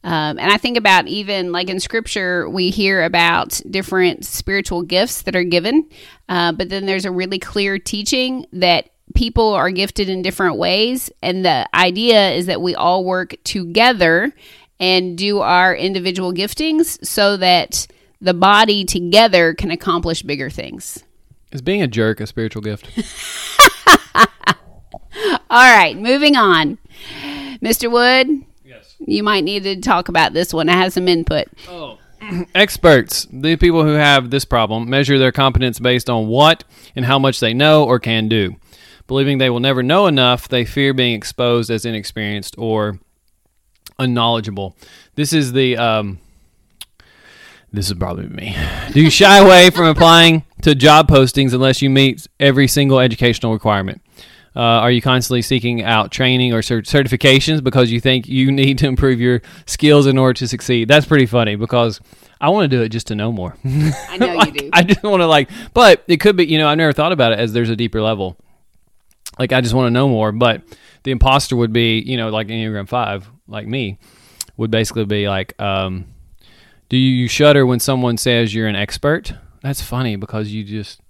Um, 0.04 0.38
and 0.38 0.50
I 0.50 0.56
think 0.56 0.76
about 0.76 1.06
even 1.06 1.52
like 1.52 1.68
in 1.68 1.78
scripture, 1.78 2.48
we 2.48 2.70
hear 2.70 3.04
about 3.04 3.60
different 3.70 4.24
spiritual 4.24 4.82
gifts 4.82 5.22
that 5.22 5.36
are 5.36 5.44
given, 5.44 5.88
uh, 6.28 6.52
but 6.52 6.70
then 6.70 6.86
there's 6.86 7.04
a 7.04 7.12
really 7.12 7.38
clear 7.38 7.78
teaching 7.78 8.46
that 8.52 8.88
people 9.14 9.52
are 9.52 9.70
gifted 9.70 10.08
in 10.08 10.22
different 10.22 10.56
ways. 10.56 11.10
And 11.22 11.44
the 11.44 11.68
idea 11.76 12.30
is 12.30 12.46
that 12.46 12.60
we 12.60 12.74
all 12.74 13.04
work 13.04 13.36
together 13.44 14.32
and 14.82 15.16
do 15.16 15.38
our 15.38 15.74
individual 15.76 16.32
giftings 16.34 16.98
so 17.06 17.36
that 17.36 17.86
the 18.20 18.34
body 18.34 18.84
together 18.84 19.54
can 19.54 19.70
accomplish 19.70 20.22
bigger 20.22 20.50
things. 20.50 21.04
is 21.52 21.62
being 21.62 21.80
a 21.82 21.86
jerk 21.86 22.20
a 22.20 22.26
spiritual 22.26 22.60
gift 22.60 22.88
All 25.50 25.76
right, 25.76 25.96
moving 25.96 26.34
on. 26.34 26.78
Mr. 27.62 27.92
Wood, 27.92 28.42
yes. 28.64 28.96
you 28.98 29.22
might 29.22 29.44
need 29.44 29.62
to 29.64 29.78
talk 29.80 30.08
about 30.08 30.32
this 30.32 30.54
one. 30.54 30.70
I 30.70 30.76
have 30.76 30.94
some 30.94 31.06
input. 31.08 31.46
Oh. 31.68 31.98
Experts, 32.54 33.26
the 33.30 33.56
people 33.56 33.84
who 33.84 33.92
have 33.92 34.30
this 34.30 34.46
problem, 34.46 34.88
measure 34.88 35.18
their 35.18 35.30
competence 35.30 35.78
based 35.78 36.08
on 36.08 36.26
what 36.28 36.64
and 36.96 37.04
how 37.04 37.18
much 37.18 37.38
they 37.40 37.52
know 37.52 37.84
or 37.84 37.98
can 37.98 38.28
do. 38.28 38.56
Believing 39.06 39.36
they 39.36 39.50
will 39.50 39.60
never 39.60 39.82
know 39.82 40.06
enough, 40.06 40.48
they 40.48 40.64
fear 40.64 40.94
being 40.94 41.14
exposed 41.14 41.70
as 41.70 41.84
inexperienced 41.84 42.54
or 42.56 42.98
unknowledgeable. 43.98 44.76
This 45.14 45.32
is 45.32 45.52
the 45.52 45.76
um, 45.76 46.18
this 47.72 47.88
is 47.88 47.94
probably 47.94 48.26
me. 48.26 48.56
Do 48.92 49.02
you 49.02 49.10
shy 49.10 49.38
away 49.38 49.70
from 49.70 49.86
applying 49.86 50.44
to 50.62 50.74
job 50.74 51.08
postings 51.08 51.54
unless 51.54 51.80
you 51.80 51.90
meet 51.90 52.26
every 52.38 52.68
single 52.68 53.00
educational 53.00 53.52
requirement? 53.52 54.02
Uh, 54.54 54.60
are 54.60 54.90
you 54.90 55.00
constantly 55.00 55.40
seeking 55.40 55.82
out 55.82 56.10
training 56.10 56.52
or 56.52 56.60
cert- 56.60 56.82
certifications 56.82 57.64
because 57.64 57.90
you 57.90 58.00
think 58.00 58.28
you 58.28 58.52
need 58.52 58.76
to 58.76 58.86
improve 58.86 59.18
your 59.18 59.40
skills 59.64 60.06
in 60.06 60.18
order 60.18 60.34
to 60.34 60.46
succeed? 60.46 60.88
That's 60.88 61.06
pretty 61.06 61.24
funny 61.24 61.56
because 61.56 62.00
I 62.38 62.50
want 62.50 62.70
to 62.70 62.76
do 62.76 62.82
it 62.82 62.90
just 62.90 63.06
to 63.06 63.14
know 63.14 63.32
more. 63.32 63.56
I 63.64 64.18
know 64.18 64.34
like, 64.34 64.54
you 64.54 64.60
do. 64.60 64.70
I 64.72 64.82
just 64.82 65.02
want 65.02 65.22
to 65.22 65.26
like, 65.26 65.48
but 65.72 66.04
it 66.06 66.18
could 66.18 66.36
be. 66.36 66.44
You 66.44 66.58
know, 66.58 66.68
I've 66.68 66.76
never 66.76 66.92
thought 66.92 67.12
about 67.12 67.32
it 67.32 67.38
as 67.38 67.54
there's 67.54 67.70
a 67.70 67.76
deeper 67.76 68.02
level. 68.02 68.36
Like 69.38 69.52
I 69.52 69.62
just 69.62 69.72
want 69.72 69.86
to 69.86 69.90
know 69.90 70.08
more, 70.08 70.32
but 70.32 70.62
the 71.04 71.12
imposter 71.12 71.56
would 71.56 71.72
be, 71.72 72.00
you 72.00 72.18
know, 72.18 72.28
like 72.28 72.48
Enneagram 72.48 72.86
Five, 72.86 73.30
like 73.46 73.66
me, 73.66 73.98
would 74.56 74.70
basically 74.70 75.04
be 75.04 75.28
like, 75.28 75.60
um, 75.60 76.06
do 76.88 76.96
you 76.96 77.28
shudder 77.28 77.64
when 77.64 77.80
someone 77.80 78.16
says 78.16 78.54
you're 78.54 78.68
an 78.68 78.76
expert? 78.76 79.34
That's 79.62 79.80
funny 79.80 80.16
because 80.16 80.52
you 80.52 80.64
just 80.64 81.00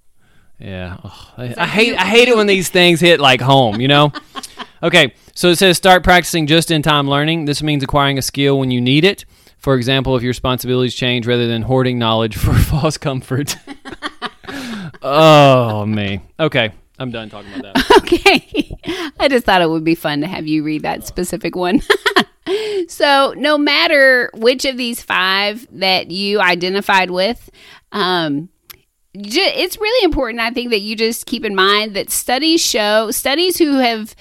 yeah, 0.63 0.97
Ugh, 1.03 1.13
I, 1.37 1.55
I 1.59 1.67
hate 1.67 1.97
I 1.97 2.05
hate 2.05 2.29
it 2.29 2.37
when 2.37 2.47
these 2.47 2.69
things 2.69 3.01
hit 3.01 3.19
like 3.19 3.41
home, 3.41 3.81
you 3.81 3.89
know. 3.89 4.13
okay, 4.83 5.15
so 5.35 5.49
it 5.49 5.57
says 5.57 5.77
start 5.77 6.05
practicing 6.05 6.47
just 6.47 6.71
in 6.71 6.83
time 6.83 7.09
learning. 7.09 7.47
This 7.47 7.65
means 7.65 7.83
acquiring 7.83 8.17
a 8.17 8.23
skill 8.23 8.61
when 8.61 8.71
you 8.71 8.81
need 8.81 9.05
it. 9.05 9.25
For 9.59 9.75
example, 9.75 10.17
if 10.17 10.23
your 10.23 10.31
responsibilities 10.31 10.95
change 10.95 11.27
rather 11.27 11.49
than 11.49 11.63
hoarding 11.63 11.99
knowledge 11.99 12.37
for 12.39 12.55
false 12.55 12.97
comfort. 12.97 13.57
oh 15.03 15.85
me. 15.85 16.21
Okay, 16.39 16.73
I'm 17.03 17.11
done 17.11 17.29
talking 17.29 17.53
about 17.53 17.75
that. 17.75 17.85
Okay. 18.03 18.77
I 19.19 19.29
just 19.29 19.47
thought 19.47 19.63
it 19.63 19.71
would 19.71 19.85
be 19.85 19.95
fun 19.95 20.23
to 20.23 20.27
have 20.27 20.47
you 20.47 20.65
read 20.65 20.83
that 20.83 21.07
specific 21.07 21.55
one. 21.55 21.81
so, 22.89 23.35
no 23.37 23.57
matter 23.57 24.31
which 24.35 24.65
of 24.65 24.77
these 24.77 25.03
five 25.03 25.67
that 25.73 26.11
you 26.11 26.41
identified 26.41 27.11
with, 27.11 27.51
um, 27.93 28.49
it's 29.15 29.79
really 29.79 30.05
important, 30.05 30.41
I 30.41 30.51
think, 30.51 30.71
that 30.71 30.81
you 30.81 30.97
just 30.97 31.27
keep 31.27 31.45
in 31.45 31.55
mind 31.55 31.95
that 31.95 32.11
studies 32.11 32.61
show, 32.61 33.11
studies 33.11 33.59
who 33.59 33.79
have 33.79 34.15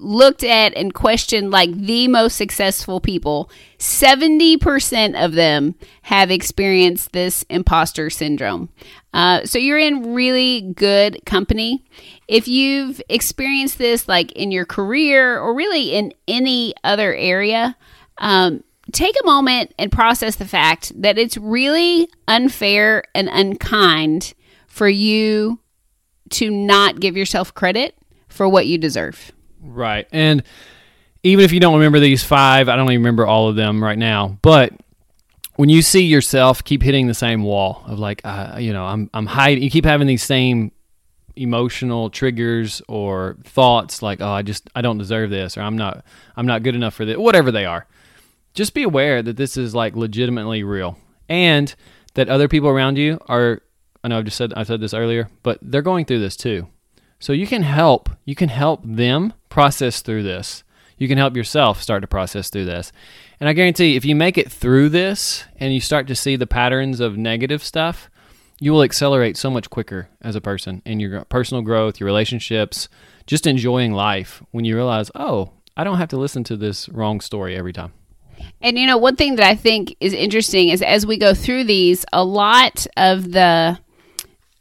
looked 0.00 0.42
at 0.42 0.74
and 0.76 0.94
questioned 0.94 1.50
like 1.50 1.72
the 1.72 2.08
most 2.08 2.36
successful 2.36 3.00
people, 3.00 3.50
70% 3.78 5.22
of 5.22 5.32
them 5.32 5.74
have 6.02 6.30
experienced 6.30 7.12
this 7.12 7.44
imposter 7.50 8.10
syndrome. 8.10 8.70
Uh, 9.12 9.44
so 9.44 9.58
you're 9.58 9.78
in 9.78 10.14
really 10.14 10.72
good 10.74 11.24
company. 11.26 11.84
If 12.30 12.46
you've 12.46 13.02
experienced 13.08 13.76
this 13.76 14.06
like 14.06 14.30
in 14.32 14.52
your 14.52 14.64
career 14.64 15.36
or 15.40 15.52
really 15.52 15.94
in 15.94 16.14
any 16.28 16.74
other 16.84 17.12
area, 17.12 17.76
um, 18.18 18.62
take 18.92 19.16
a 19.20 19.26
moment 19.26 19.74
and 19.80 19.90
process 19.90 20.36
the 20.36 20.44
fact 20.44 20.92
that 21.02 21.18
it's 21.18 21.36
really 21.36 22.08
unfair 22.28 23.02
and 23.16 23.28
unkind 23.28 24.34
for 24.68 24.88
you 24.88 25.58
to 26.30 26.52
not 26.52 27.00
give 27.00 27.16
yourself 27.16 27.52
credit 27.52 27.96
for 28.28 28.48
what 28.48 28.68
you 28.68 28.78
deserve. 28.78 29.32
Right. 29.60 30.06
And 30.12 30.44
even 31.24 31.44
if 31.44 31.50
you 31.50 31.58
don't 31.58 31.74
remember 31.74 31.98
these 31.98 32.22
five, 32.22 32.68
I 32.68 32.76
don't 32.76 32.86
even 32.92 33.02
remember 33.02 33.26
all 33.26 33.48
of 33.48 33.56
them 33.56 33.82
right 33.82 33.98
now, 33.98 34.38
but 34.40 34.72
when 35.56 35.68
you 35.68 35.82
see 35.82 36.04
yourself 36.04 36.62
keep 36.62 36.80
hitting 36.80 37.08
the 37.08 37.14
same 37.14 37.42
wall 37.42 37.82
of 37.86 37.98
like, 37.98 38.20
uh, 38.22 38.58
you 38.60 38.72
know, 38.72 38.84
I'm, 38.84 39.10
I'm 39.12 39.26
hiding, 39.26 39.64
you 39.64 39.70
keep 39.70 39.84
having 39.84 40.06
these 40.06 40.22
same 40.22 40.70
emotional 41.40 42.10
triggers 42.10 42.82
or 42.88 43.36
thoughts 43.44 44.02
like, 44.02 44.20
oh, 44.20 44.28
I 44.28 44.42
just, 44.42 44.68
I 44.74 44.82
don't 44.82 44.98
deserve 44.98 45.30
this, 45.30 45.56
or 45.56 45.62
I'm 45.62 45.76
not, 45.76 46.04
I'm 46.36 46.46
not 46.46 46.62
good 46.62 46.74
enough 46.74 46.94
for 46.94 47.04
this, 47.04 47.16
whatever 47.16 47.50
they 47.50 47.64
are. 47.64 47.86
Just 48.52 48.74
be 48.74 48.82
aware 48.82 49.22
that 49.22 49.36
this 49.36 49.56
is 49.56 49.74
like 49.74 49.96
legitimately 49.96 50.62
real 50.62 50.98
and 51.28 51.74
that 52.14 52.28
other 52.28 52.48
people 52.48 52.68
around 52.68 52.98
you 52.98 53.18
are, 53.26 53.62
I 54.04 54.08
know 54.08 54.18
I've 54.18 54.24
just 54.24 54.36
said, 54.36 54.52
I 54.54 54.64
said 54.64 54.80
this 54.80 54.94
earlier, 54.94 55.28
but 55.42 55.58
they're 55.62 55.82
going 55.82 56.04
through 56.04 56.20
this 56.20 56.36
too. 56.36 56.68
So 57.18 57.32
you 57.32 57.46
can 57.46 57.62
help, 57.62 58.10
you 58.24 58.34
can 58.34 58.48
help 58.48 58.82
them 58.84 59.32
process 59.48 60.00
through 60.00 60.22
this. 60.22 60.64
You 60.96 61.08
can 61.08 61.18
help 61.18 61.34
yourself 61.34 61.80
start 61.80 62.02
to 62.02 62.06
process 62.06 62.50
through 62.50 62.66
this. 62.66 62.92
And 63.40 63.48
I 63.48 63.54
guarantee 63.54 63.96
if 63.96 64.04
you 64.04 64.14
make 64.14 64.36
it 64.36 64.52
through 64.52 64.90
this 64.90 65.44
and 65.56 65.72
you 65.72 65.80
start 65.80 66.06
to 66.08 66.14
see 66.14 66.36
the 66.36 66.46
patterns 66.46 67.00
of 67.00 67.16
negative 67.16 67.64
stuff, 67.64 68.10
you 68.60 68.72
will 68.72 68.82
accelerate 68.82 69.36
so 69.36 69.50
much 69.50 69.70
quicker 69.70 70.08
as 70.20 70.36
a 70.36 70.40
person 70.40 70.82
in 70.84 71.00
your 71.00 71.24
personal 71.24 71.62
growth, 71.62 71.98
your 71.98 72.06
relationships, 72.06 72.88
just 73.26 73.46
enjoying 73.46 73.92
life 73.92 74.42
when 74.50 74.64
you 74.64 74.76
realize, 74.76 75.10
oh, 75.14 75.50
I 75.76 75.82
don't 75.82 75.96
have 75.96 76.10
to 76.10 76.18
listen 76.18 76.44
to 76.44 76.56
this 76.56 76.88
wrong 76.90 77.20
story 77.20 77.56
every 77.56 77.72
time. 77.72 77.92
And 78.60 78.78
you 78.78 78.86
know, 78.86 78.98
one 78.98 79.16
thing 79.16 79.36
that 79.36 79.46
I 79.46 79.54
think 79.54 79.96
is 79.98 80.12
interesting 80.12 80.68
is 80.68 80.82
as 80.82 81.06
we 81.06 81.16
go 81.16 81.34
through 81.34 81.64
these, 81.64 82.04
a 82.12 82.22
lot 82.22 82.86
of 82.96 83.32
the 83.32 83.78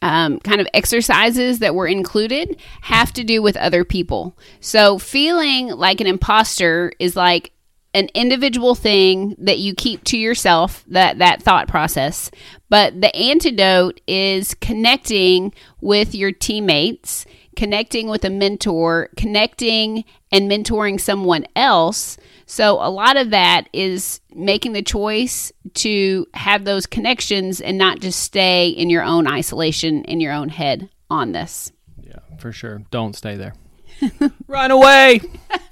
um, 0.02 0.40
kind 0.40 0.62
of 0.62 0.68
exercises 0.74 1.60
that 1.60 1.76
were 1.76 1.88
included 1.88 2.58
have 2.82 3.12
to 3.14 3.24
do 3.26 3.42
with 3.42 3.58
other 3.58 3.84
people. 3.84 4.38
So 4.62 4.98
feeling 4.98 5.68
like 5.68 6.00
an 6.00 6.08
imposter 6.08 6.94
is 7.00 7.18
like 7.18 7.52
an 7.94 8.08
individual 8.14 8.76
thing 8.76 9.36
that 9.40 9.58
you 9.60 9.74
keep 9.74 10.04
to 10.04 10.18
yourself 10.18 10.84
that 10.88 11.18
that 11.18 11.42
thought 11.42 11.68
process 11.68 12.30
but 12.70 13.02
the 13.02 13.16
antidote 13.16 14.00
is 14.08 14.54
connecting 14.56 15.54
with 15.82 16.14
your 16.14 16.32
teammates 16.32 17.26
connecting 17.56 18.08
with 18.08 18.24
a 18.24 18.30
mentor 18.30 19.10
connecting 19.18 20.04
and 20.32 20.50
mentoring 20.50 21.00
someone 21.00 21.46
else 21.56 22.18
so 22.46 22.76
a 22.76 22.90
lot 22.90 23.18
of 23.18 23.32
that 23.32 23.68
is 23.74 24.22
making 24.34 24.74
the 24.74 24.82
choice 24.82 25.52
to 25.74 26.28
have 26.34 26.66
those 26.66 26.86
connections 26.86 27.60
and 27.60 27.78
not 27.78 28.00
just 28.00 28.20
stay 28.20 28.70
in 28.70 28.90
your 28.90 29.04
own 29.04 29.28
isolation 29.28 30.04
in 30.06 30.20
your 30.20 30.34
own 30.34 30.50
head 30.50 30.90
on 31.10 31.32
this 31.32 31.72
Yeah, 32.02 32.20
for 32.40 32.52
sure. 32.52 32.84
Don't 32.92 33.16
stay 33.16 33.36
there. 33.36 33.54
Run 34.48 34.72
away. 34.72 35.22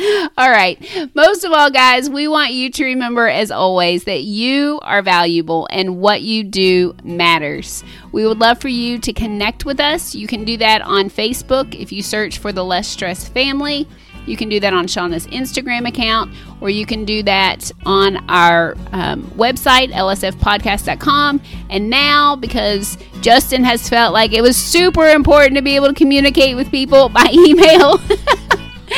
all 0.38 0.50
right. 0.50 0.78
Most 1.14 1.44
of 1.44 1.52
all, 1.52 1.70
guys, 1.70 2.08
we 2.08 2.28
want 2.28 2.52
you 2.52 2.70
to 2.70 2.84
remember, 2.84 3.28
as 3.28 3.50
always, 3.50 4.04
that 4.04 4.22
you 4.22 4.78
are 4.82 5.02
valuable 5.02 5.68
and 5.70 5.98
what 5.98 6.22
you 6.22 6.44
do 6.44 6.94
matters. 7.02 7.84
We 8.12 8.26
would 8.26 8.38
love 8.38 8.60
for 8.60 8.68
you 8.68 8.98
to 8.98 9.12
connect 9.12 9.64
with 9.64 9.80
us. 9.80 10.14
You 10.14 10.26
can 10.26 10.44
do 10.44 10.56
that 10.58 10.82
on 10.82 11.10
Facebook 11.10 11.74
if 11.74 11.92
you 11.92 12.02
search 12.02 12.38
for 12.38 12.52
the 12.52 12.64
Less 12.64 12.88
Stress 12.88 13.28
Family. 13.28 13.86
You 14.26 14.36
can 14.36 14.48
do 14.48 14.60
that 14.60 14.72
on 14.72 14.86
Shauna's 14.86 15.26
Instagram 15.28 15.88
account, 15.88 16.32
or 16.60 16.70
you 16.70 16.86
can 16.86 17.04
do 17.04 17.22
that 17.24 17.72
on 17.84 18.16
our 18.28 18.76
um, 18.92 19.24
website, 19.36 19.90
lsfpodcast.com. 19.92 21.40
And 21.68 21.90
now, 21.90 22.36
because 22.36 22.98
Justin 23.22 23.64
has 23.64 23.88
felt 23.88 24.12
like 24.12 24.32
it 24.32 24.42
was 24.42 24.56
super 24.56 25.08
important 25.08 25.56
to 25.56 25.62
be 25.62 25.74
able 25.74 25.88
to 25.88 25.94
communicate 25.94 26.54
with 26.54 26.70
people 26.70 27.08
by 27.08 27.28
email, 27.32 27.98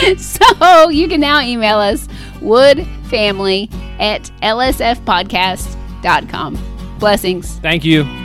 so 0.19 0.88
you 0.88 1.07
can 1.09 1.21
now 1.21 1.41
email 1.41 1.79
us 1.79 2.09
woodfamily 2.41 3.73
at 4.01 4.23
lsfpodcast.com. 4.43 6.59
Blessings. 6.99 7.59
Thank 7.59 7.85
you. 7.85 8.22